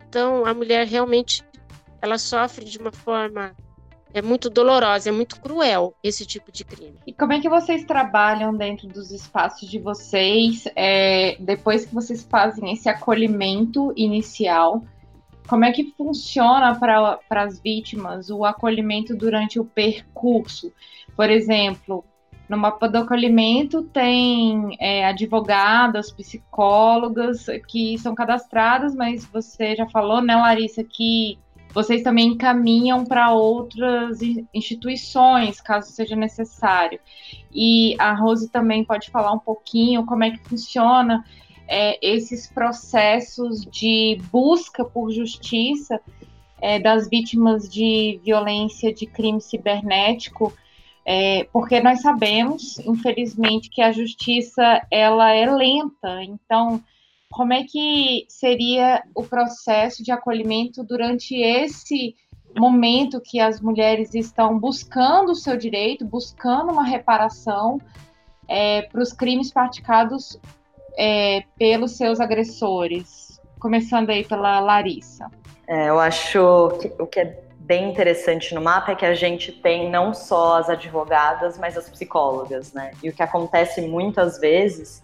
[0.06, 1.45] Então, a mulher realmente
[2.06, 3.56] ela sofre de uma forma
[4.14, 6.98] é muito dolorosa, é muito cruel esse tipo de crime.
[7.06, 12.24] E como é que vocês trabalham dentro dos espaços de vocês, é, depois que vocês
[12.24, 14.86] fazem esse acolhimento inicial?
[15.50, 20.72] Como é que funciona para as vítimas o acolhimento durante o percurso?
[21.14, 22.06] Por exemplo,
[22.48, 30.22] no mapa do acolhimento tem é, advogadas, psicólogas que são cadastradas, mas você já falou,
[30.22, 31.38] né, Larissa, que
[31.76, 34.20] vocês também encaminham para outras
[34.54, 37.02] instituições, caso seja necessário.
[37.54, 41.26] E a Rose também pode falar um pouquinho como é que funciona
[41.68, 46.00] é, esses processos de busca por justiça
[46.62, 50.54] é, das vítimas de violência de crime cibernético,
[51.06, 56.24] é, porque nós sabemos, infelizmente, que a justiça ela é lenta.
[56.24, 56.82] Então,
[57.36, 62.16] como é que seria o processo de acolhimento durante esse
[62.58, 67.78] momento que as mulheres estão buscando o seu direito, buscando uma reparação
[68.48, 70.40] é, para os crimes praticados
[70.98, 73.42] é, pelos seus agressores?
[73.60, 75.30] Começando aí pela Larissa.
[75.68, 79.52] É, eu acho que o que é bem interessante no mapa é que a gente
[79.52, 82.92] tem não só as advogadas, mas as psicólogas, né?
[83.04, 85.04] E o que acontece muitas vezes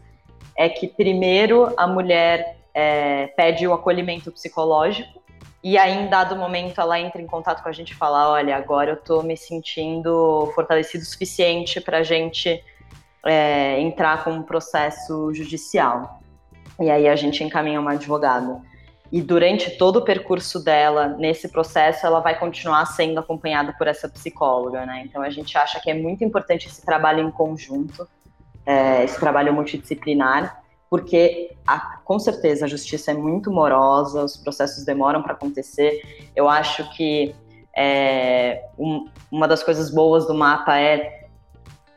[0.55, 5.21] é que primeiro a mulher é, pede o acolhimento psicológico
[5.63, 8.55] e aí em dado momento ela entra em contato com a gente e fala, olha,
[8.55, 12.63] agora eu tô me sentindo fortalecido o suficiente para a gente
[13.23, 16.19] é, entrar com um processo judicial.
[16.79, 18.59] E aí a gente encaminha uma advogada.
[19.11, 24.09] E durante todo o percurso dela, nesse processo, ela vai continuar sendo acompanhada por essa
[24.09, 25.03] psicóloga, né?
[25.05, 28.07] Então a gente acha que é muito importante esse trabalho em conjunto
[28.65, 34.84] é, esse trabalho multidisciplinar, porque a, com certeza a justiça é muito morosa, os processos
[34.84, 36.02] demoram para acontecer.
[36.36, 37.34] Eu acho que
[37.76, 41.21] é, um, uma das coisas boas do mapa é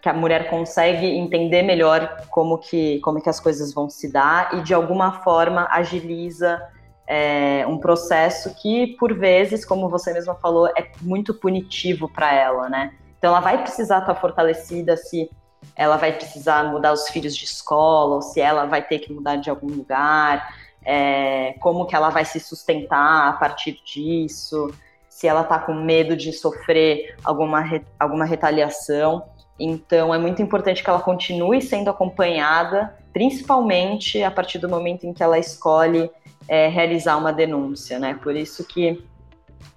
[0.00, 4.54] que a mulher consegue entender melhor como que, como que as coisas vão se dar
[4.54, 6.62] e de alguma forma agiliza
[7.06, 12.68] é, um processo que por vezes, como você mesma falou, é muito punitivo para ela,
[12.68, 12.92] né?
[13.18, 15.30] Então ela vai precisar estar tá fortalecida se
[15.76, 19.36] ela vai precisar mudar os filhos de escola, ou se ela vai ter que mudar
[19.36, 24.72] de algum lugar, é, como que ela vai se sustentar a partir disso,
[25.08, 27.64] se ela está com medo de sofrer alguma,
[27.98, 29.24] alguma retaliação.
[29.58, 35.12] Então, é muito importante que ela continue sendo acompanhada, principalmente a partir do momento em
[35.12, 36.10] que ela escolhe
[36.48, 38.18] é, realizar uma denúncia, né?
[38.22, 39.02] Por isso que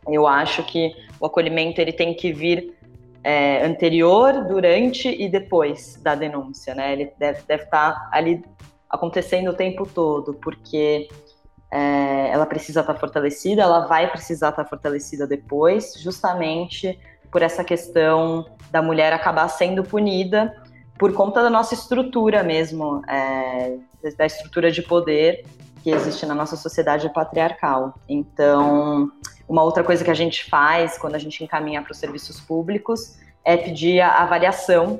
[0.07, 2.76] eu acho que o acolhimento ele tem que vir
[3.27, 6.93] é, anterior, durante e depois da denúncia, né?
[6.93, 8.41] Ele deve, deve estar tá ali
[8.89, 11.09] acontecendo o tempo todo, porque
[11.69, 16.97] é, ela precisa estar tá fortalecida, ela vai precisar estar tá fortalecida depois, justamente
[17.29, 20.55] por essa questão da mulher acabar sendo punida
[20.97, 23.75] por conta da nossa estrutura mesmo, é,
[24.17, 25.43] da estrutura de poder
[25.83, 27.93] que existe na nossa sociedade patriarcal.
[28.07, 29.11] Então,
[29.47, 33.17] uma outra coisa que a gente faz quando a gente encaminha para os serviços públicos
[33.45, 34.99] é pedir a avaliação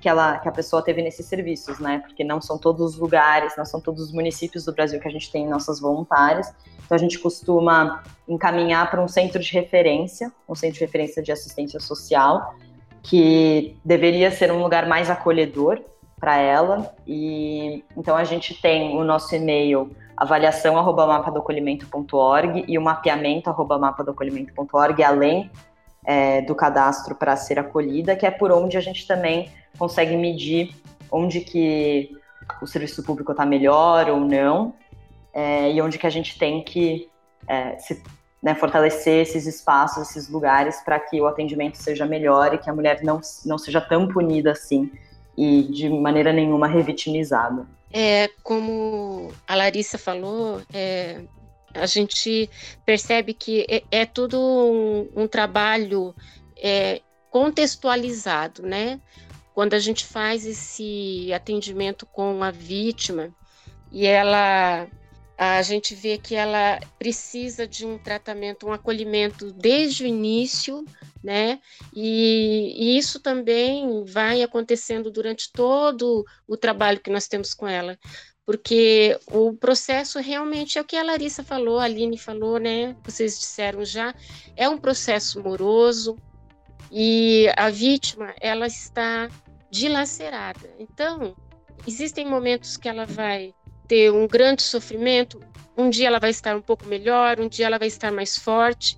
[0.00, 1.98] que, ela, que a pessoa teve nesses serviços, né?
[2.00, 5.10] Porque não são todos os lugares, não são todos os municípios do Brasil que a
[5.10, 6.52] gente tem nossas voluntárias.
[6.84, 11.30] Então a gente costuma encaminhar para um centro de referência, um centro de referência de
[11.30, 12.54] assistência social,
[13.02, 15.80] que deveria ser um lugar mais acolhedor
[16.18, 16.92] para ela.
[17.06, 25.50] E então a gente tem o nosso e-mail avaliação@mapadoacolhimento.org e o mapeamento@mapadoacolhimento.org, além
[26.04, 30.74] é, do cadastro para ser acolhida, que é por onde a gente também consegue medir
[31.10, 32.10] onde que
[32.60, 34.74] o serviço público está melhor ou não,
[35.32, 37.08] é, e onde que a gente tem que
[37.46, 38.02] é, se,
[38.42, 42.74] né, fortalecer esses espaços, esses lugares, para que o atendimento seja melhor e que a
[42.74, 44.90] mulher não, não seja tão punida assim
[45.36, 47.66] e de maneira nenhuma revitimizada.
[47.92, 51.20] É, como a Larissa falou, é,
[51.74, 52.48] a gente
[52.84, 56.14] percebe que é, é tudo um, um trabalho
[56.56, 57.00] é,
[57.30, 59.00] contextualizado, né?
[59.54, 63.34] Quando a gente faz esse atendimento com a vítima
[63.90, 64.88] e ela
[65.42, 70.84] a gente vê que ela precisa de um tratamento, um acolhimento desde o início,
[71.22, 71.58] né?
[71.92, 77.98] E, e, isso também vai acontecendo durante todo o trabalho que nós temos com ela,
[78.46, 82.96] porque o processo realmente é o que a Larissa falou, a Aline falou, né?
[83.02, 84.14] Vocês disseram já,
[84.56, 86.16] é um processo moroso
[86.90, 89.28] e a vítima ela está
[89.70, 90.72] dilacerada.
[90.78, 91.34] Então,
[91.84, 93.52] existem momentos que ela vai
[93.92, 95.38] ter um grande sofrimento,
[95.76, 98.96] um dia ela vai estar um pouco melhor, um dia ela vai estar mais forte,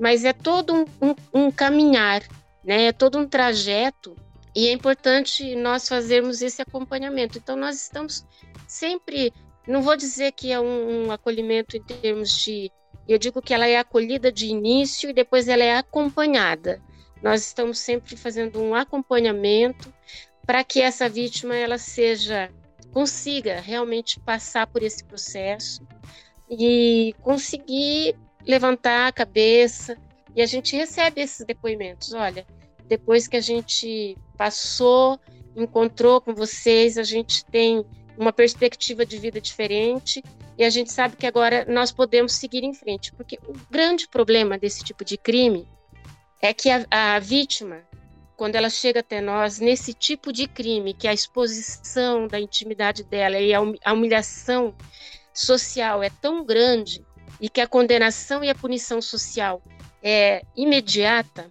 [0.00, 2.24] mas é todo um, um, um caminhar,
[2.64, 2.86] né?
[2.86, 4.16] É todo um trajeto
[4.52, 7.38] e é importante nós fazermos esse acompanhamento.
[7.38, 8.26] Então, nós estamos
[8.66, 9.32] sempre,
[9.64, 12.68] não vou dizer que é um, um acolhimento em termos de.
[13.08, 16.82] Eu digo que ela é acolhida de início e depois ela é acompanhada.
[17.22, 19.94] Nós estamos sempre fazendo um acompanhamento
[20.44, 22.50] para que essa vítima ela seja
[22.92, 25.82] consiga realmente passar por esse processo
[26.48, 28.14] e conseguir
[28.46, 29.96] levantar a cabeça.
[30.36, 32.12] E a gente recebe esses depoimentos.
[32.12, 32.46] Olha,
[32.86, 35.18] depois que a gente passou,
[35.56, 37.84] encontrou com vocês, a gente tem
[38.16, 40.22] uma perspectiva de vida diferente
[40.58, 44.58] e a gente sabe que agora nós podemos seguir em frente, porque o grande problema
[44.58, 45.66] desse tipo de crime
[46.40, 47.82] é que a, a vítima,
[48.36, 53.38] quando ela chega até nós nesse tipo de crime, que a exposição da intimidade dela
[53.38, 54.74] e a humilhação
[55.32, 57.04] social é tão grande
[57.40, 59.62] e que a condenação e a punição social
[60.02, 61.48] é imediata,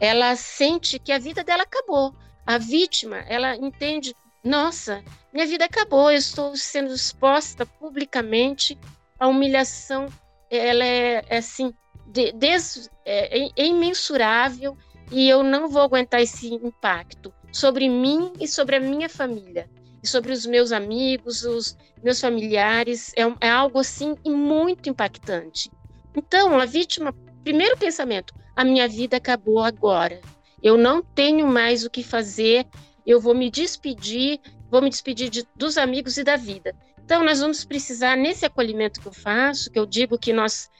[0.00, 2.14] ela sente que a vida dela acabou.
[2.46, 8.78] A vítima, ela entende, nossa, minha vida acabou, eu estou sendo exposta publicamente
[9.18, 10.06] à humilhação,
[10.50, 11.72] ela é, é assim,
[12.06, 14.76] de, des, é, é imensurável
[15.10, 19.68] e eu não vou aguentar esse impacto sobre mim e sobre a minha família
[20.02, 25.70] e sobre os meus amigos, os meus familiares, é, é algo assim muito impactante.
[26.16, 30.20] Então, a vítima, primeiro pensamento, a minha vida acabou agora.
[30.62, 32.66] Eu não tenho mais o que fazer,
[33.06, 36.74] eu vou me despedir, vou me despedir de, dos amigos e da vida.
[37.04, 40.70] Então, nós vamos precisar, nesse acolhimento que eu faço, que eu digo que nós,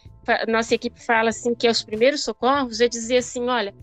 [0.48, 3.74] nossa equipe fala assim, que é os primeiros socorros, é dizer assim: olha,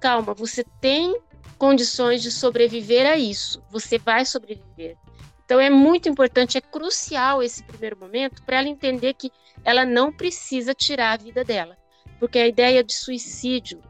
[0.00, 1.18] calma, você tem
[1.58, 4.96] condições de sobreviver a isso, você vai sobreviver.
[5.44, 9.30] Então, é muito importante, é crucial esse primeiro momento para ela entender que
[9.64, 11.76] ela não precisa tirar a vida dela
[12.18, 13.80] porque a ideia de suicídio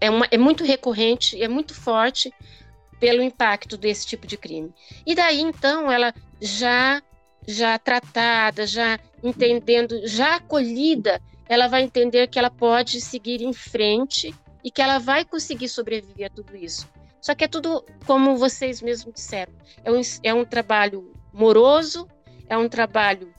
[0.00, 2.32] é, uma, é muito recorrente, é muito forte
[2.98, 4.72] pelo impacto desse tipo de crime.
[5.06, 7.02] E daí, então, ela já
[7.48, 14.32] já tratada, já entendendo, já acolhida, ela vai entender que ela pode seguir em frente
[14.64, 16.88] e que ela vai conseguir sobreviver a tudo isso.
[17.20, 19.52] Só que é tudo, como vocês mesmos disseram,
[19.84, 22.08] é um, é um trabalho moroso,
[22.48, 23.32] é um trabalho,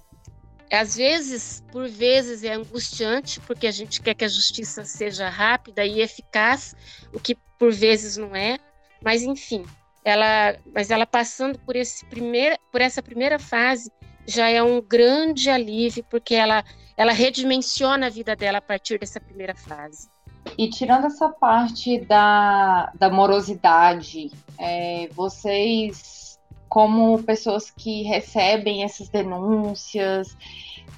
[0.72, 5.86] às vezes, por vezes, é angustiante, porque a gente quer que a justiça seja rápida
[5.86, 6.74] e eficaz,
[7.13, 8.57] o que por vezes não é,
[9.03, 9.65] mas enfim,
[10.03, 13.91] ela, mas ela passando por, esse primeir, por essa primeira fase
[14.26, 16.63] já é um grande alívio, porque ela,
[16.95, 20.09] ela redimensiona a vida dela a partir dessa primeira fase.
[20.57, 30.35] E tirando essa parte da, da morosidade, é, vocês, como pessoas que recebem essas denúncias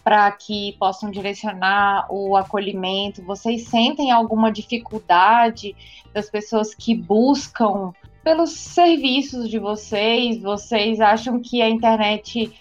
[0.03, 5.75] para que possam direcionar o acolhimento, vocês sentem alguma dificuldade
[6.13, 10.41] das pessoas que buscam pelos serviços de vocês?
[10.41, 12.51] Vocês acham que a internet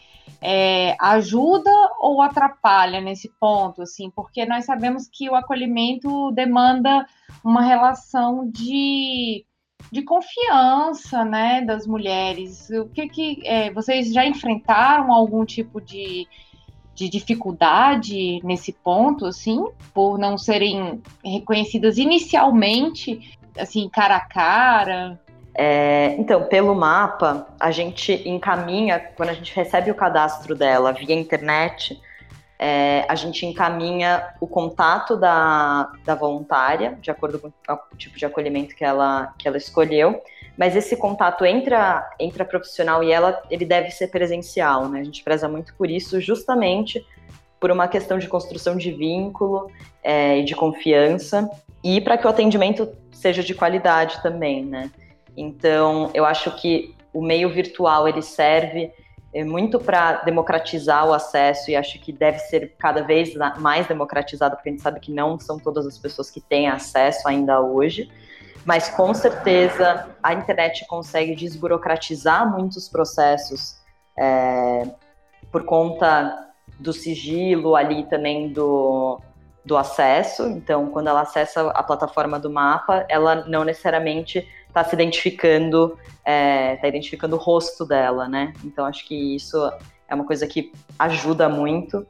[0.43, 1.71] é, ajuda
[2.01, 7.07] ou atrapalha nesse ponto, assim, porque nós sabemos que o acolhimento demanda
[7.45, 9.47] uma relação de,
[9.91, 12.69] de confiança, né, das mulheres.
[12.71, 16.27] O que que é, vocês já enfrentaram algum tipo de,
[16.93, 19.65] de dificuldade nesse ponto, assim,
[19.95, 25.21] por não serem reconhecidas inicialmente, assim, cara a cara?
[25.55, 31.15] É, então, pelo mapa, a gente encaminha, quando a gente recebe o cadastro dela via
[31.15, 32.01] internet,
[32.59, 38.25] é, a gente encaminha o contato da, da voluntária, de acordo com o tipo de
[38.25, 40.23] acolhimento que ela, que ela escolheu,
[40.57, 42.09] mas esse contato entre a,
[42.49, 45.01] profissional e ela, ele deve ser presencial, né?
[45.01, 47.05] A gente preza muito por isso, justamente
[47.59, 49.71] por uma questão de construção de vínculo
[50.03, 51.51] é, e de confiança,
[51.83, 54.91] e para que o atendimento seja de qualidade também, né?
[55.37, 58.93] Então, eu acho que o meio virtual ele serve
[59.33, 64.57] é, muito para democratizar o acesso e acho que deve ser cada vez mais democratizado,
[64.57, 68.11] porque a gente sabe que não são todas as pessoas que têm acesso ainda hoje.
[68.65, 73.81] Mas com certeza a internet consegue desburocratizar muitos processos
[74.17, 74.89] é,
[75.51, 79.21] por conta do sigilo ali também do,
[79.65, 80.47] do acesso.
[80.49, 86.31] Então, quando ela acessa a plataforma do mapa, ela não necessariamente está se identificando, está
[86.31, 88.55] é, tá identificando o rosto dela, né?
[88.65, 89.57] Então acho que isso
[90.09, 92.07] é uma coisa que ajuda muito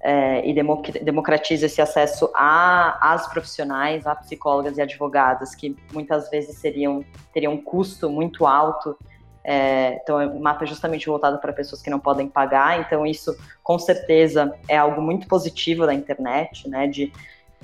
[0.00, 0.54] é, e
[1.02, 7.04] democratiza esse acesso a, às profissionais, a psicólogas e advogadas que muitas vezes seriam
[7.34, 8.96] teriam um custo muito alto.
[9.42, 12.80] É, então o mapa é justamente voltado para pessoas que não podem pagar.
[12.80, 16.86] Então isso com certeza é algo muito positivo da internet, né?
[16.86, 17.12] De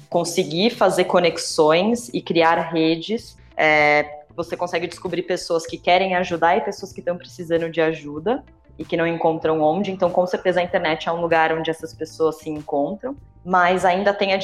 [0.08, 6.60] conseguir fazer conexões e criar redes é, você consegue descobrir pessoas que querem ajudar e
[6.60, 8.44] pessoas que estão precisando de ajuda
[8.78, 9.90] e que não encontram onde.
[9.90, 14.12] Então, com certeza, a internet é um lugar onde essas pessoas se encontram, mas ainda
[14.12, 14.38] tem, a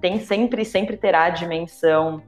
[0.00, 2.22] tem sempre, sempre terá a dimensão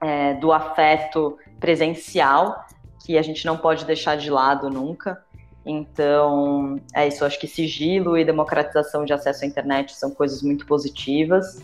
[0.00, 2.64] é, do afeto presencial,
[3.04, 5.22] que a gente não pode deixar de lado nunca.
[5.64, 7.24] Então, é isso.
[7.24, 11.62] Acho que sigilo e democratização de acesso à internet são coisas muito positivas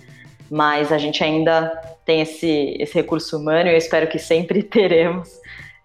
[0.54, 1.66] mas a gente ainda
[2.04, 5.28] tem esse, esse recurso humano e eu espero que sempre teremos,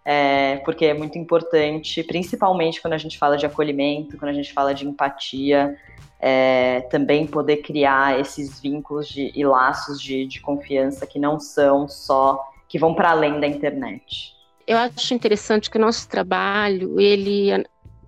[0.05, 4.53] é, porque é muito importante, principalmente quando a gente fala de acolhimento, quando a gente
[4.53, 5.75] fala de empatia,
[6.19, 11.87] é, também poder criar esses vínculos de, e laços de, de confiança que não são
[11.89, 14.35] só, que vão para além da internet.
[14.67, 17.49] Eu acho interessante que o nosso trabalho, ele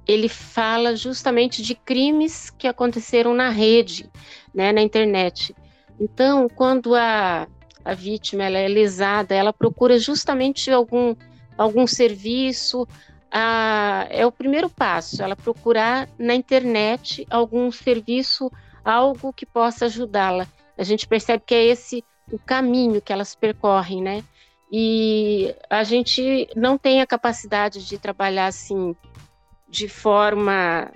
[0.07, 4.09] ele fala justamente de crimes que aconteceram na rede,
[4.53, 5.55] né, na internet.
[6.01, 7.47] Então, quando a,
[7.85, 11.15] a vítima ela é lesada, ela procura justamente algum,
[11.55, 12.87] algum serviço,
[13.29, 18.51] a, é o primeiro passo, ela procurar na internet algum serviço,
[18.83, 20.47] algo que possa ajudá-la.
[20.75, 24.23] A gente percebe que é esse o caminho que elas percorrem, né?
[24.71, 28.95] E a gente não tem a capacidade de trabalhar assim
[29.69, 30.91] de forma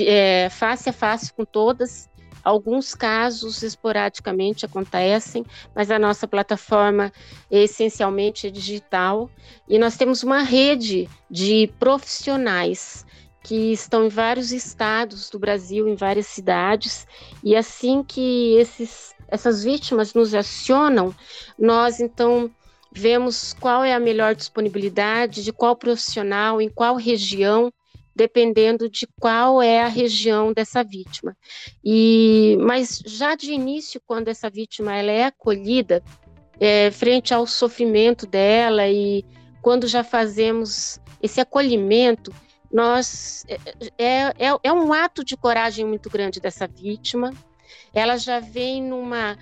[0.00, 2.08] é, face a face com todas,
[2.42, 7.12] Alguns casos esporadicamente acontecem, mas a nossa plataforma
[7.50, 9.30] é essencialmente digital.
[9.68, 13.04] E nós temos uma rede de profissionais
[13.42, 17.06] que estão em vários estados do Brasil, em várias cidades,
[17.42, 21.14] e assim que esses, essas vítimas nos acionam,
[21.58, 22.50] nós então
[22.92, 27.72] vemos qual é a melhor disponibilidade, de qual profissional, em qual região,
[28.18, 31.36] dependendo de qual é a região dessa vítima.
[31.84, 36.02] E, mas já de início, quando essa vítima ela é acolhida,
[36.58, 39.24] é, frente ao sofrimento dela e
[39.62, 42.34] quando já fazemos esse acolhimento,
[42.72, 43.58] nós é,
[43.96, 47.32] é, é, é um ato de coragem muito grande dessa vítima.
[47.94, 49.38] Ela já vem numa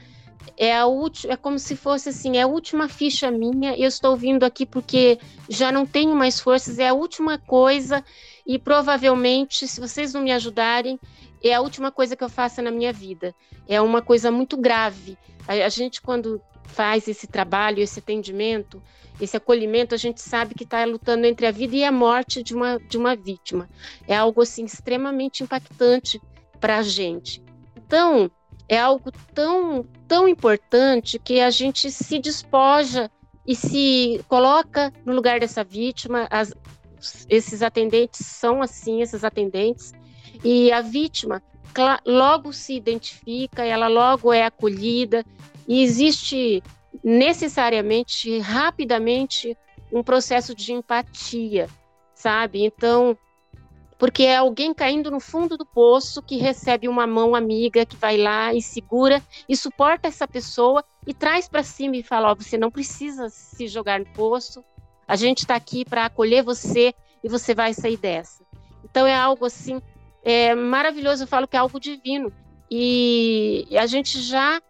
[0.56, 4.16] é a última, é como se fosse assim, é a última ficha minha, eu estou
[4.16, 5.18] vindo aqui porque
[5.48, 8.04] já não tenho mais forças, é a última coisa
[8.46, 11.00] e provavelmente, se vocês não me ajudarem,
[11.42, 13.34] é a última coisa que eu faço na minha vida.
[13.68, 15.18] É uma coisa muito grave.
[15.48, 18.82] A, a gente, quando faz esse trabalho, esse atendimento,
[19.20, 22.54] esse acolhimento, a gente sabe que está lutando entre a vida e a morte de
[22.54, 23.68] uma, de uma vítima.
[24.06, 26.20] É algo assim extremamente impactante
[26.60, 27.42] para a gente.
[27.76, 28.30] Então,
[28.68, 33.10] é algo tão, tão importante que a gente se despoja
[33.46, 36.26] e se coloca no lugar dessa vítima.
[36.30, 36.52] As,
[37.28, 39.92] esses atendentes são assim, esses atendentes,
[40.44, 41.42] e a vítima
[42.06, 45.24] logo se identifica, ela logo é acolhida,
[45.68, 46.62] e existe
[47.04, 49.56] necessariamente, rapidamente,
[49.92, 51.68] um processo de empatia,
[52.14, 52.64] sabe?
[52.64, 53.16] Então,
[53.98, 58.16] porque é alguém caindo no fundo do poço que recebe uma mão amiga que vai
[58.16, 62.58] lá e segura e suporta essa pessoa e traz para cima e fala: oh, você
[62.58, 64.62] não precisa se jogar no poço,
[65.06, 68.44] a gente está aqui para acolher você e você vai sair dessa.
[68.84, 69.80] Então é algo assim
[70.22, 72.32] é, maravilhoso, eu falo que é algo divino
[72.70, 74.60] e a gente já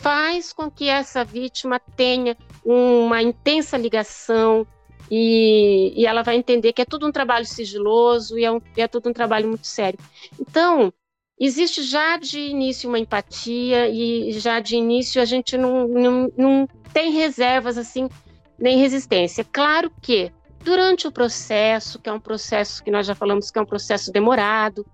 [0.00, 4.66] faz com que essa vítima tenha uma intensa ligação
[5.10, 8.88] e, e, ela vai entender que é tudo um trabalho sigiloso e é, um, é
[8.88, 9.98] tudo um trabalho muito sério.
[10.40, 10.92] Então,
[11.38, 16.68] existe já de início uma empatia e já de início a gente não, não, não
[16.92, 18.08] tem reservas assim,
[18.58, 19.44] nem resistência.
[19.44, 20.32] Claro que
[20.64, 24.10] durante o processo, que é um processo que nós já falamos que é um processo
[24.10, 24.86] demorado,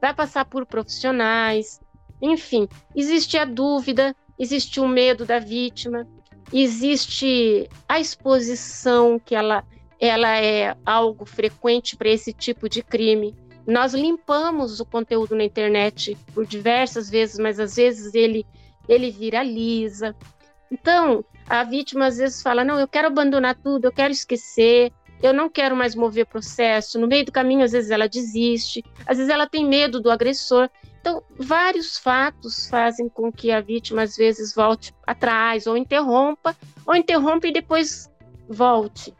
[0.00, 1.80] vai passar por profissionais,
[2.20, 6.06] enfim, existe a dúvida, existe o medo da vítima,
[6.52, 9.64] existe a exposição que ela,
[10.00, 13.34] ela é algo frequente para esse tipo de crime.
[13.66, 18.46] Nós limpamos o conteúdo na internet por diversas vezes, mas às vezes ele
[18.88, 20.14] ele viraliza.
[20.70, 24.92] Então, a vítima às vezes fala: "Não, eu quero abandonar tudo, eu quero esquecer,
[25.22, 26.98] eu não quero mais mover processo".
[26.98, 30.68] No meio do caminho às vezes ela desiste, às vezes ela tem medo do agressor.
[31.00, 36.96] Então, vários fatos fazem com que a vítima às vezes volte atrás, ou interrompa, ou
[36.96, 38.10] interrompa e depois
[38.48, 39.14] volte.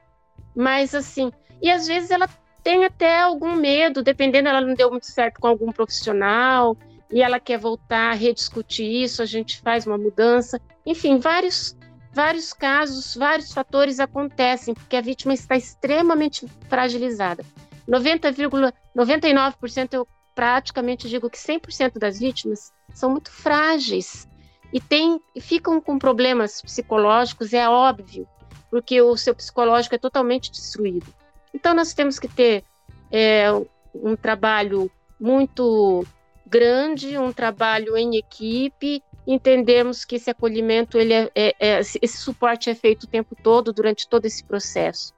[0.55, 1.31] Mas assim,
[1.63, 2.29] e às vezes ela
[2.65, 6.77] tem até algum medo, dependendo, ela não deu muito certo com algum profissional
[7.11, 10.61] e ela quer voltar a rediscutir isso, a gente faz uma mudança.
[10.85, 11.77] Enfim, vários
[12.13, 17.45] vários casos, vários fatores acontecem, porque a vítima está extremamente fragilizada.
[17.87, 24.27] 90,99% eu praticamente digo que 100% das vítimas são muito frágeis
[24.73, 28.27] e tem, ficam com problemas psicológicos, é óbvio,
[28.71, 31.07] porque o seu psicológico é totalmente destruído.
[31.55, 32.65] Então, nós temos que ter
[33.11, 33.47] é,
[33.95, 34.91] um trabalho
[35.21, 36.05] muito
[36.47, 42.71] grande, um trabalho em equipe, entendemos que esse acolhimento, ele é, é, é, esse suporte
[42.71, 45.13] é feito o tempo todo, durante todo esse processo.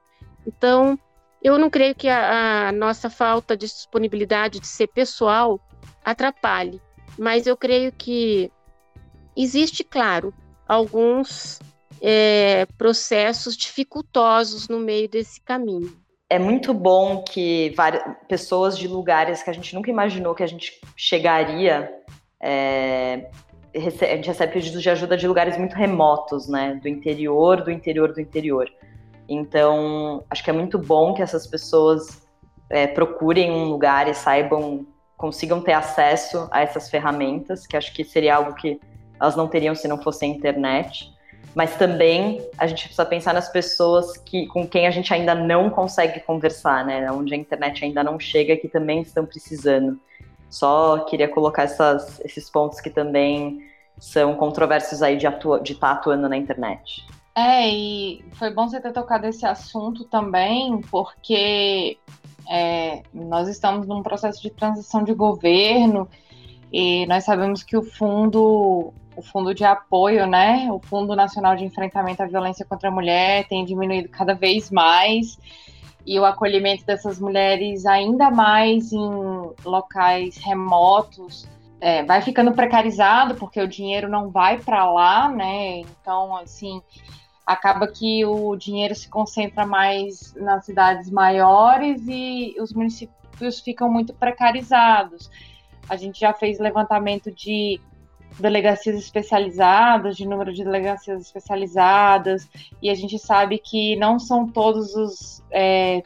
[0.46, 0.98] Então,
[1.42, 5.60] eu não creio que a, a nossa falta de disponibilidade de ser pessoal
[6.04, 6.80] atrapalhe,
[7.18, 8.50] mas eu creio que
[9.36, 10.32] existe, claro,
[10.66, 11.60] alguns
[12.00, 16.07] é, processos dificultosos no meio desse caminho.
[16.30, 20.46] É muito bom que várias pessoas de lugares que a gente nunca imaginou que a
[20.46, 21.90] gente chegaria,
[22.40, 23.30] é,
[23.74, 23.80] a
[24.16, 26.78] gente recebe pedidos de ajuda de lugares muito remotos, né?
[26.82, 28.70] Do interior, do interior, do interior.
[29.28, 32.26] Então, acho que é muito bom que essas pessoas
[32.70, 38.04] é, procurem um lugar e saibam, consigam ter acesso a essas ferramentas, que acho que
[38.04, 38.80] seria algo que
[39.20, 41.10] elas não teriam se não fosse a internet.
[41.54, 45.70] Mas também a gente precisa pensar nas pessoas que, com quem a gente ainda não
[45.70, 47.10] consegue conversar, né?
[47.10, 49.98] Onde a internet ainda não chega, que também estão precisando.
[50.48, 53.62] Só queria colocar essas, esses pontos que também
[53.98, 57.04] são controversos aí de estar de tá atuando na internet.
[57.34, 61.98] É, e foi bom você ter tocado esse assunto também, porque
[62.48, 66.08] é, nós estamos num processo de transição de governo
[66.72, 71.64] e nós sabemos que o fundo, o fundo de apoio, né, o Fundo Nacional de
[71.64, 75.36] Enfrentamento à Violência contra a Mulher tem diminuído cada vez mais
[76.06, 79.10] e o acolhimento dessas mulheres ainda mais em
[79.64, 81.48] locais remotos
[81.80, 85.80] é, vai ficando precarizado porque o dinheiro não vai para lá, né?
[85.80, 86.80] Então, assim,
[87.46, 94.12] acaba que o dinheiro se concentra mais nas cidades maiores e os municípios ficam muito
[94.14, 95.30] precarizados.
[95.88, 97.80] A gente já fez levantamento de
[98.38, 102.48] delegacias especializadas, de número de delegacias especializadas,
[102.82, 105.42] e a gente sabe que não são todos os.
[105.50, 106.02] É,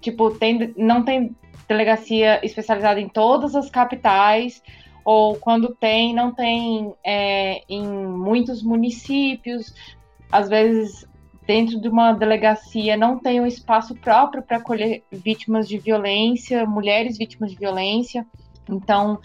[0.00, 1.34] tipo, tem, não tem
[1.68, 4.62] delegacia especializada em todas as capitais,
[5.04, 9.74] ou quando tem, não tem é, em muitos municípios.
[10.30, 11.06] Às vezes,
[11.46, 17.18] dentro de uma delegacia, não tem um espaço próprio para acolher vítimas de violência, mulheres
[17.18, 18.26] vítimas de violência.
[18.68, 19.18] Então,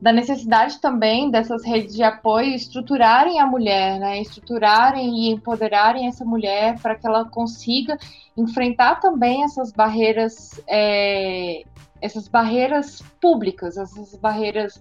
[0.00, 4.20] da necessidade também dessas redes de apoio estruturarem a mulher, né?
[4.20, 7.98] Estruturarem e empoderarem essa mulher para que ela consiga
[8.36, 11.62] enfrentar também essas barreiras, é,
[12.00, 14.80] essas barreiras públicas, essas barreiras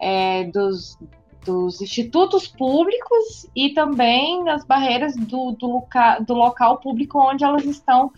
[0.00, 0.98] é, dos,
[1.46, 7.64] dos institutos públicos e também das barreiras do, do, loca, do local público onde elas
[7.64, 8.12] estão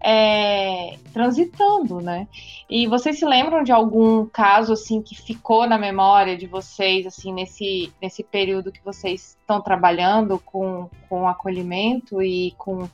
[0.00, 2.28] é, transitando, né?
[2.68, 7.32] E vocês se lembram de algum caso assim que ficou na memória de vocês assim
[7.32, 12.86] nesse nesse período que vocês estão trabalhando com, com acolhimento e com,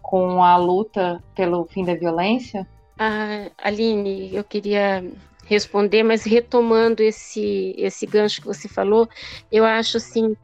[0.00, 2.66] com a luta pelo fim da violência?
[2.98, 5.04] Ah, Aline, eu queria
[5.46, 9.08] responder, mas retomando esse esse gancho que você falou,
[9.50, 10.36] eu acho assim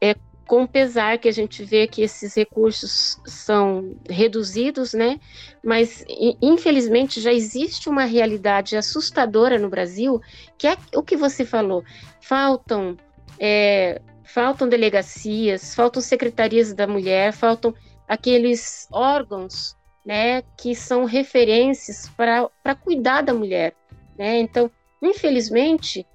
[0.00, 0.14] é
[0.46, 5.18] com pesar que a gente vê que esses recursos são reduzidos, né?
[5.64, 6.04] Mas
[6.42, 10.20] infelizmente já existe uma realidade assustadora no Brasil,
[10.58, 11.82] que é o que você falou.
[12.20, 12.96] Faltam
[13.38, 17.74] é, faltam delegacias, faltam secretarias da mulher, faltam
[18.08, 23.74] aqueles órgãos, né, que são referências para cuidar da mulher,
[24.16, 24.38] né?
[24.38, 26.06] Então, infelizmente,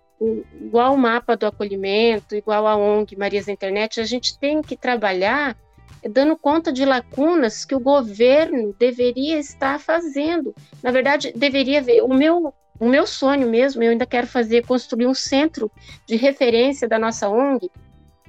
[0.62, 4.76] igual o mapa do acolhimento, igual a ONG Marias da Internet, a gente tem que
[4.76, 5.56] trabalhar
[6.10, 10.56] dando conta de lacunas que o governo deveria estar fazendo.
[10.82, 12.02] Na verdade, deveria ver.
[12.02, 15.72] O meu, o meu sonho mesmo, eu ainda quero fazer, construir um centro
[16.06, 17.70] de referência da nossa ONG,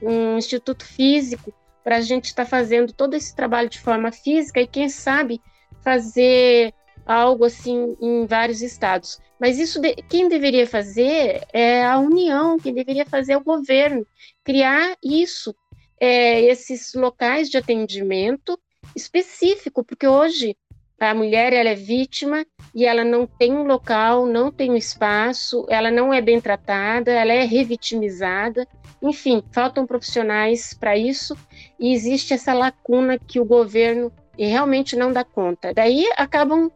[0.03, 1.53] um instituto físico,
[1.85, 5.41] para a gente estar tá fazendo todo esse trabalho de forma física e, quem sabe,
[5.83, 6.75] fazer
[7.07, 9.19] algo assim em vários estados.
[9.41, 14.07] Mas isso de, quem deveria fazer é a União, quem deveria fazer é o governo,
[14.45, 15.55] criar isso,
[16.01, 18.59] é, esses locais de atendimento
[18.95, 20.57] específico, porque hoje
[21.01, 25.65] a mulher ela é vítima e ela não tem um local, não tem um espaço,
[25.69, 28.67] ela não é bem tratada, ela é revitimizada,
[29.01, 31.37] enfim, faltam profissionais para isso
[31.79, 35.73] e existe essa lacuna que o governo realmente não dá conta.
[35.73, 36.71] Daí acabam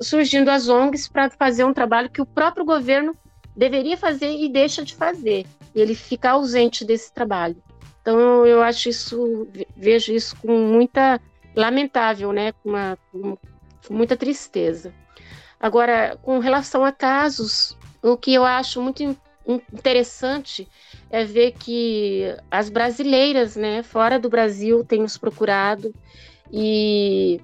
[0.00, 3.16] surgindo as ONGs para fazer um trabalho que o próprio governo
[3.56, 5.46] deveria fazer e deixa de fazer.
[5.74, 7.62] E ele fica ausente desse trabalho.
[8.00, 11.20] Então eu acho isso, vejo isso com muita
[11.54, 13.36] lamentável, né, com, uma, com
[13.90, 14.92] muita tristeza.
[15.58, 19.16] Agora, com relação a casos, o que eu acho muito
[19.72, 20.66] interessante
[21.10, 25.94] é ver que as brasileiras, né, fora do Brasil, têm nos procurado
[26.50, 27.40] e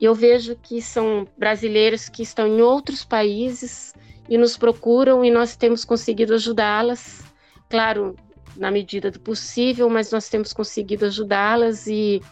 [0.00, 3.92] eu vejo que são brasileiros que estão em outros países
[4.28, 7.22] e nos procuram e nós temos conseguido ajudá-las,
[7.68, 8.16] claro,
[8.56, 12.22] na medida do possível, mas nós temos conseguido ajudá-las e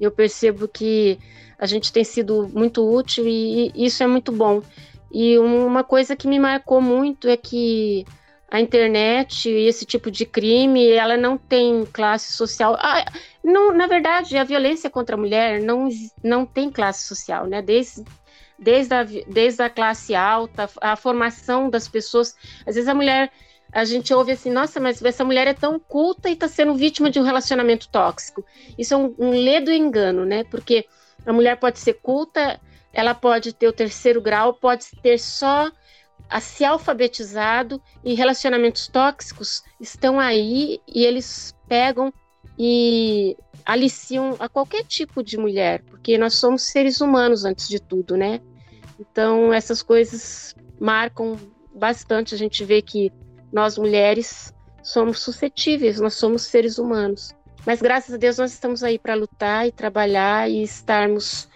[0.00, 1.18] eu percebo que
[1.58, 4.62] a gente tem sido muito útil e, e isso é muito bom.
[5.12, 8.06] E uma coisa que me marcou muito é que
[8.50, 12.76] a internet e esse tipo de crime, ela não tem classe social.
[12.80, 13.04] Ah,
[13.44, 15.88] não, na verdade, a violência contra a mulher não,
[16.22, 17.62] não tem classe social, né?
[17.62, 18.04] Desde,
[18.58, 22.34] desde, a, desde a classe alta, a formação das pessoas.
[22.66, 23.30] Às vezes a mulher,
[23.72, 27.08] a gente ouve assim, nossa, mas essa mulher é tão culta e está sendo vítima
[27.08, 28.44] de um relacionamento tóxico.
[28.76, 30.42] Isso é um, um ledo engano, né?
[30.42, 30.86] Porque
[31.24, 32.60] a mulher pode ser culta,
[32.92, 35.70] ela pode ter o terceiro grau, pode ter só
[36.30, 42.12] a se alfabetizado e relacionamentos tóxicos estão aí e eles pegam
[42.56, 48.16] e aliciam a qualquer tipo de mulher, porque nós somos seres humanos antes de tudo,
[48.16, 48.40] né?
[48.98, 51.36] Então essas coisas marcam
[51.74, 52.34] bastante.
[52.34, 53.12] A gente vê que
[53.52, 57.34] nós mulheres somos suscetíveis, nós somos seres humanos.
[57.66, 61.48] Mas graças a Deus nós estamos aí para lutar e trabalhar e estarmos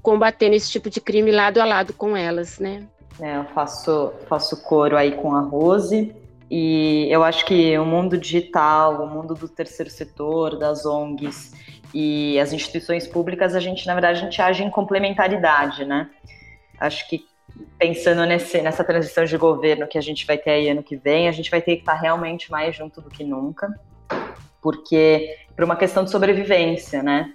[0.00, 2.88] combatendo esse tipo de crime lado a lado com elas, né?
[3.22, 6.12] É, eu faço, faço coro aí com a Rose.
[6.50, 11.54] E eu acho que o mundo digital, o mundo do terceiro setor, das ONGs
[11.94, 16.10] e as instituições públicas, a gente, na verdade, a gente age em complementaridade, né?
[16.80, 17.24] Acho que
[17.78, 21.28] pensando nesse, nessa transição de governo que a gente vai ter aí ano que vem,
[21.28, 23.68] a gente vai ter que estar realmente mais junto do que nunca,
[24.60, 27.32] porque por uma questão de sobrevivência, né?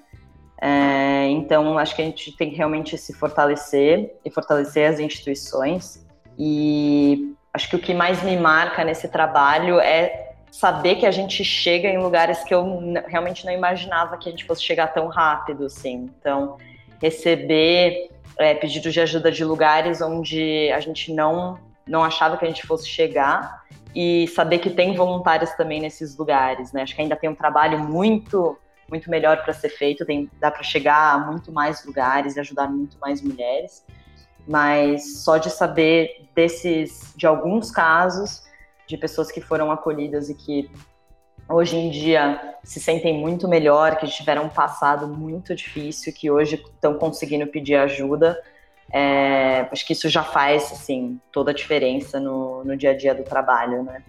[0.60, 6.06] É, então, acho que a gente tem que realmente se fortalecer e fortalecer as instituições.
[6.38, 11.44] E acho que o que mais me marca nesse trabalho é saber que a gente
[11.44, 12.66] chega em lugares que eu
[13.08, 16.10] realmente não imaginava que a gente fosse chegar tão rápido, assim.
[16.20, 16.58] Então,
[17.02, 22.48] receber é, pedidos de ajuda de lugares onde a gente não não achava que a
[22.50, 23.64] gente fosse chegar
[23.96, 26.82] e saber que tem voluntárias também nesses lugares, né?
[26.82, 28.58] Acho que ainda tem um trabalho muito
[28.90, 32.68] muito melhor para ser feito, tem, dá para chegar a muito mais lugares e ajudar
[32.68, 33.86] muito mais mulheres,
[34.48, 38.44] mas só de saber desses, de alguns casos
[38.88, 40.72] de pessoas que foram acolhidas e que
[41.50, 46.56] hoje em dia se sentem muito melhor, que tiveram um passado muito difícil, que hoje
[46.56, 48.42] estão conseguindo pedir ajuda,
[48.92, 53.14] é, acho que isso já faz assim toda a diferença no, no dia a dia
[53.14, 54.02] do trabalho, né?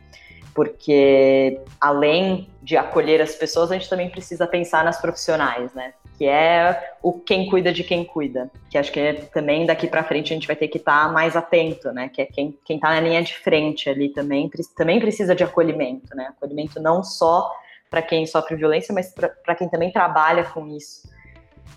[0.58, 5.92] Porque além de acolher as pessoas, a gente também precisa pensar nas profissionais, né?
[6.16, 8.50] Que é o quem cuida de quem cuida.
[8.68, 11.36] Que acho que também daqui para frente a gente vai ter que estar tá mais
[11.36, 12.08] atento, né?
[12.08, 16.12] Que é quem quem está na linha de frente ali também também precisa de acolhimento,
[16.16, 16.32] né?
[16.36, 17.48] Acolhimento não só
[17.88, 21.08] para quem sofre violência, mas para quem também trabalha com isso.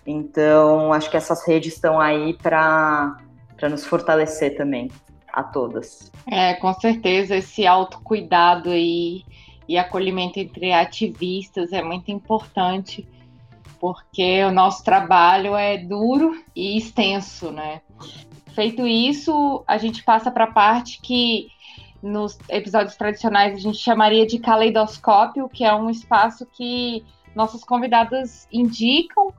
[0.07, 3.15] Então, acho que essas redes estão aí para
[3.69, 4.89] nos fortalecer também,
[5.32, 6.11] a todas.
[6.27, 9.25] É, com certeza, esse autocuidado e,
[9.67, 13.07] e acolhimento entre ativistas é muito importante,
[13.79, 17.82] porque o nosso trabalho é duro e extenso, né?
[18.53, 21.47] Feito isso, a gente passa para a parte que
[22.01, 27.03] nos episódios tradicionais a gente chamaria de caleidoscópio, que é um espaço que
[27.36, 29.34] nossas convidadas indicam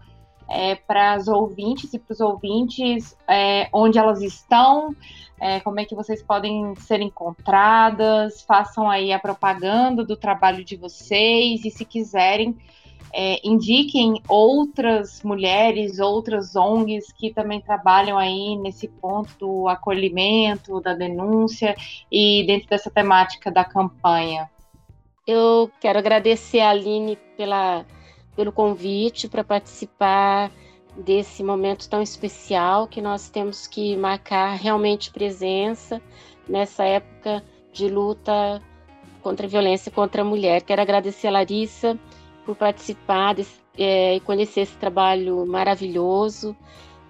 [0.49, 4.95] é, para as ouvintes e para os ouvintes é, onde elas estão,
[5.41, 10.77] é, como é que vocês podem ser encontradas, façam aí a propaganda do trabalho de
[10.77, 12.57] vocês e se quiserem
[13.13, 20.95] é, indiquem outras mulheres, outras ONGs que também trabalham aí nesse ponto do acolhimento, da
[20.95, 21.77] denúncia
[22.11, 24.51] e dentro dessa temática da campanha.
[25.27, 27.85] Eu quero agradecer a Aline pela
[28.35, 30.51] pelo convite para participar
[30.97, 36.01] desse momento tão especial que nós temos que marcar realmente presença
[36.49, 38.61] nessa época de luta
[39.23, 40.63] contra a violência contra a mulher.
[40.63, 41.99] Quero agradecer a Larissa
[42.45, 46.57] por participar desse, é, e conhecer esse trabalho maravilhoso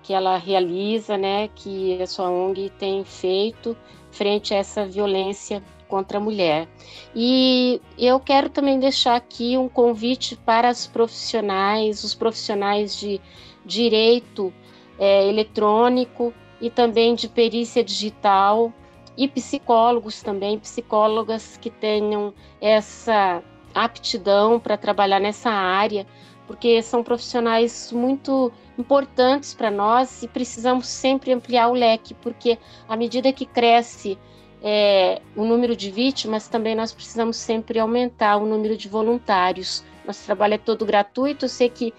[0.02, 3.76] que ela realiza, né, que a sua ONG tem feito
[4.10, 5.62] frente a essa violência
[5.92, 6.66] contra a mulher.
[7.14, 13.20] E eu quero também deixar aqui um convite para os profissionais, os profissionais de
[13.62, 14.50] direito
[14.98, 16.32] é, eletrônico
[16.62, 18.72] e também de perícia digital
[19.18, 23.42] e psicólogos também, psicólogas que tenham essa
[23.74, 26.06] aptidão para trabalhar nessa área,
[26.46, 32.96] porque são profissionais muito importantes para nós e precisamos sempre ampliar o leque, porque à
[32.96, 34.18] medida que cresce
[34.62, 39.84] é, o número de vítimas, também nós precisamos sempre aumentar o número de voluntários.
[40.06, 41.92] Nosso trabalho é todo gratuito, eu sei que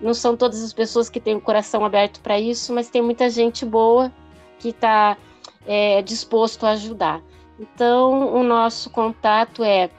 [0.00, 3.28] não são todas as pessoas que têm o coração aberto para isso, mas tem muita
[3.28, 4.10] gente boa
[4.58, 5.16] que está
[5.66, 7.22] é, disposto a ajudar.
[7.58, 9.90] Então, o nosso contato é,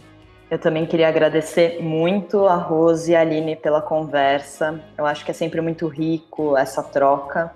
[0.50, 4.78] Eu também queria agradecer muito a Rose e a Aline pela conversa.
[4.96, 7.52] Eu acho que é sempre muito rico essa troca.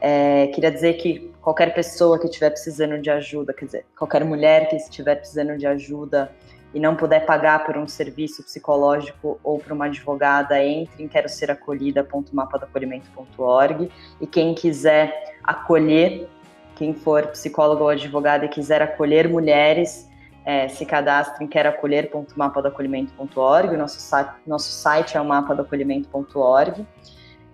[0.00, 4.70] É, queria dizer que qualquer pessoa que estiver precisando de ajuda, quer dizer, qualquer mulher
[4.70, 6.32] que estiver precisando de ajuda
[6.72, 11.28] e não puder pagar por um serviço psicológico ou por uma advogada, entre em quero
[11.28, 13.90] ser acolhida.mapadaacolhimento.org
[14.20, 16.26] e quem quiser acolher,
[16.74, 20.07] quem for psicólogo ou advogada e quiser acolher mulheres,
[20.48, 23.98] é, se cadastre em queroacolher.mapadoacolhimento.org, o nosso,
[24.46, 26.86] nosso site é o mapadoacolhimento.org.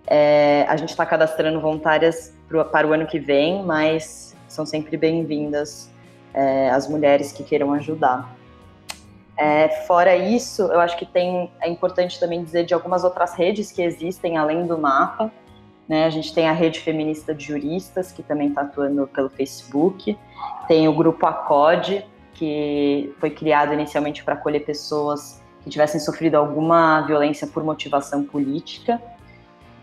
[0.07, 4.95] É, a gente está cadastrando voluntárias pro, para o ano que vem, mas são sempre
[4.95, 5.91] bem-vindas
[6.33, 8.33] é, as mulheres que queiram ajudar.
[9.37, 13.73] É, fora isso, eu acho que tem, é importante também dizer de algumas outras redes
[13.73, 15.29] que existem além do mapa.
[15.85, 16.05] Né?
[16.05, 20.17] A gente tem a rede feminista de juristas, que também está atuando pelo Facebook,
[20.65, 22.05] tem o grupo ACODE,
[22.35, 29.01] que foi criado inicialmente para acolher pessoas que tivessem sofrido alguma violência por motivação política.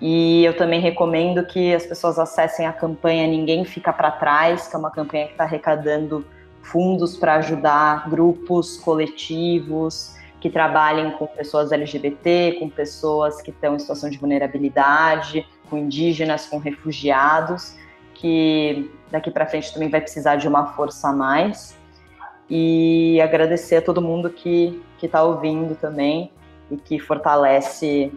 [0.01, 4.77] E eu também recomendo que as pessoas acessem a campanha Ninguém Fica para Trás, que
[4.77, 6.25] é uma campanha que está arrecadando
[6.63, 13.79] fundos para ajudar grupos, coletivos que trabalhem com pessoas LGBT, com pessoas que estão em
[13.79, 17.77] situação de vulnerabilidade, com indígenas, com refugiados,
[18.13, 21.77] que daqui para frente também vai precisar de uma força a mais.
[22.55, 26.31] E agradecer a todo mundo que está ouvindo também
[26.71, 28.13] e que fortalece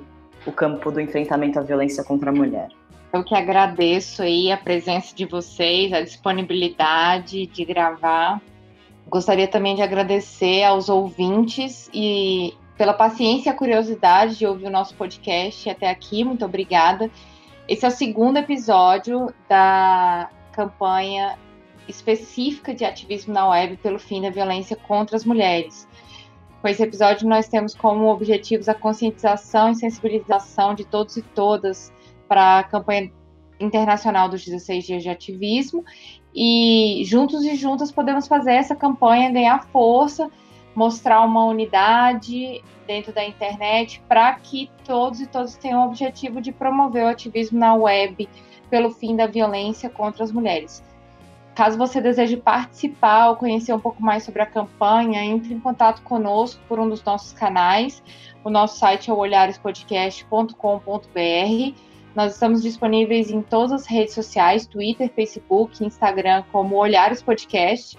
[0.46, 2.68] o campo do enfrentamento à violência contra a mulher.
[3.14, 8.42] Eu que agradeço aí a presença de vocês, a disponibilidade de gravar.
[9.08, 14.70] Gostaria também de agradecer aos ouvintes e pela paciência e a curiosidade de ouvir o
[14.70, 16.26] nosso podcast até aqui.
[16.26, 17.10] Muito obrigada.
[17.70, 21.40] Esse é o segundo episódio da campanha
[21.88, 25.88] específica de ativismo na web pelo fim da violência contra as mulheres.
[26.62, 31.94] Com esse episódio, nós temos como objetivos a conscientização e sensibilização de todos e todas
[32.28, 33.12] para a campanha
[33.60, 35.84] internacional dos 16 dias de ativismo.
[36.34, 40.30] E juntos e juntas podemos fazer essa campanha ganhar força,
[40.74, 46.52] mostrar uma unidade dentro da internet para que todos e todas tenham o objetivo de
[46.52, 48.28] promover o ativismo na web
[48.70, 50.84] pelo fim da violência contra as mulheres.
[51.56, 56.02] Caso você deseje participar ou conhecer um pouco mais sobre a campanha, entre em contato
[56.02, 58.04] conosco por um dos nossos canais.
[58.44, 61.80] O nosso site é o olharespodcast.com.br.
[62.14, 67.98] Nós estamos disponíveis em todas as redes sociais, Twitter, Facebook, Instagram, como Olhares Podcast.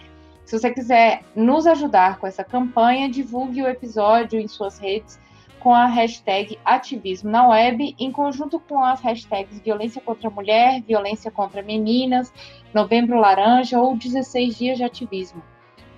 [0.44, 5.18] Se você quiser nos ajudar com essa campanha, divulgue o episódio em suas redes
[5.61, 10.82] com a hashtag ativismo na web, em conjunto com as hashtags violência contra a mulher,
[10.82, 12.32] violência contra meninas,
[12.74, 15.40] novembro laranja ou 16 dias de ativismo.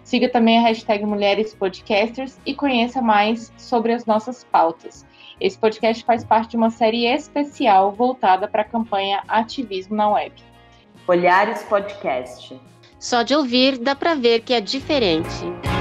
[0.04, 5.06] Siga também a hashtag Mulheres Podcasters e conheça mais sobre as nossas pautas.
[5.40, 10.34] Esse podcast faz parte de uma série especial voltada para a campanha Ativismo na Web.
[11.08, 12.60] Olhares Podcast.
[12.98, 15.73] Só de ouvir dá para ver que é diferente.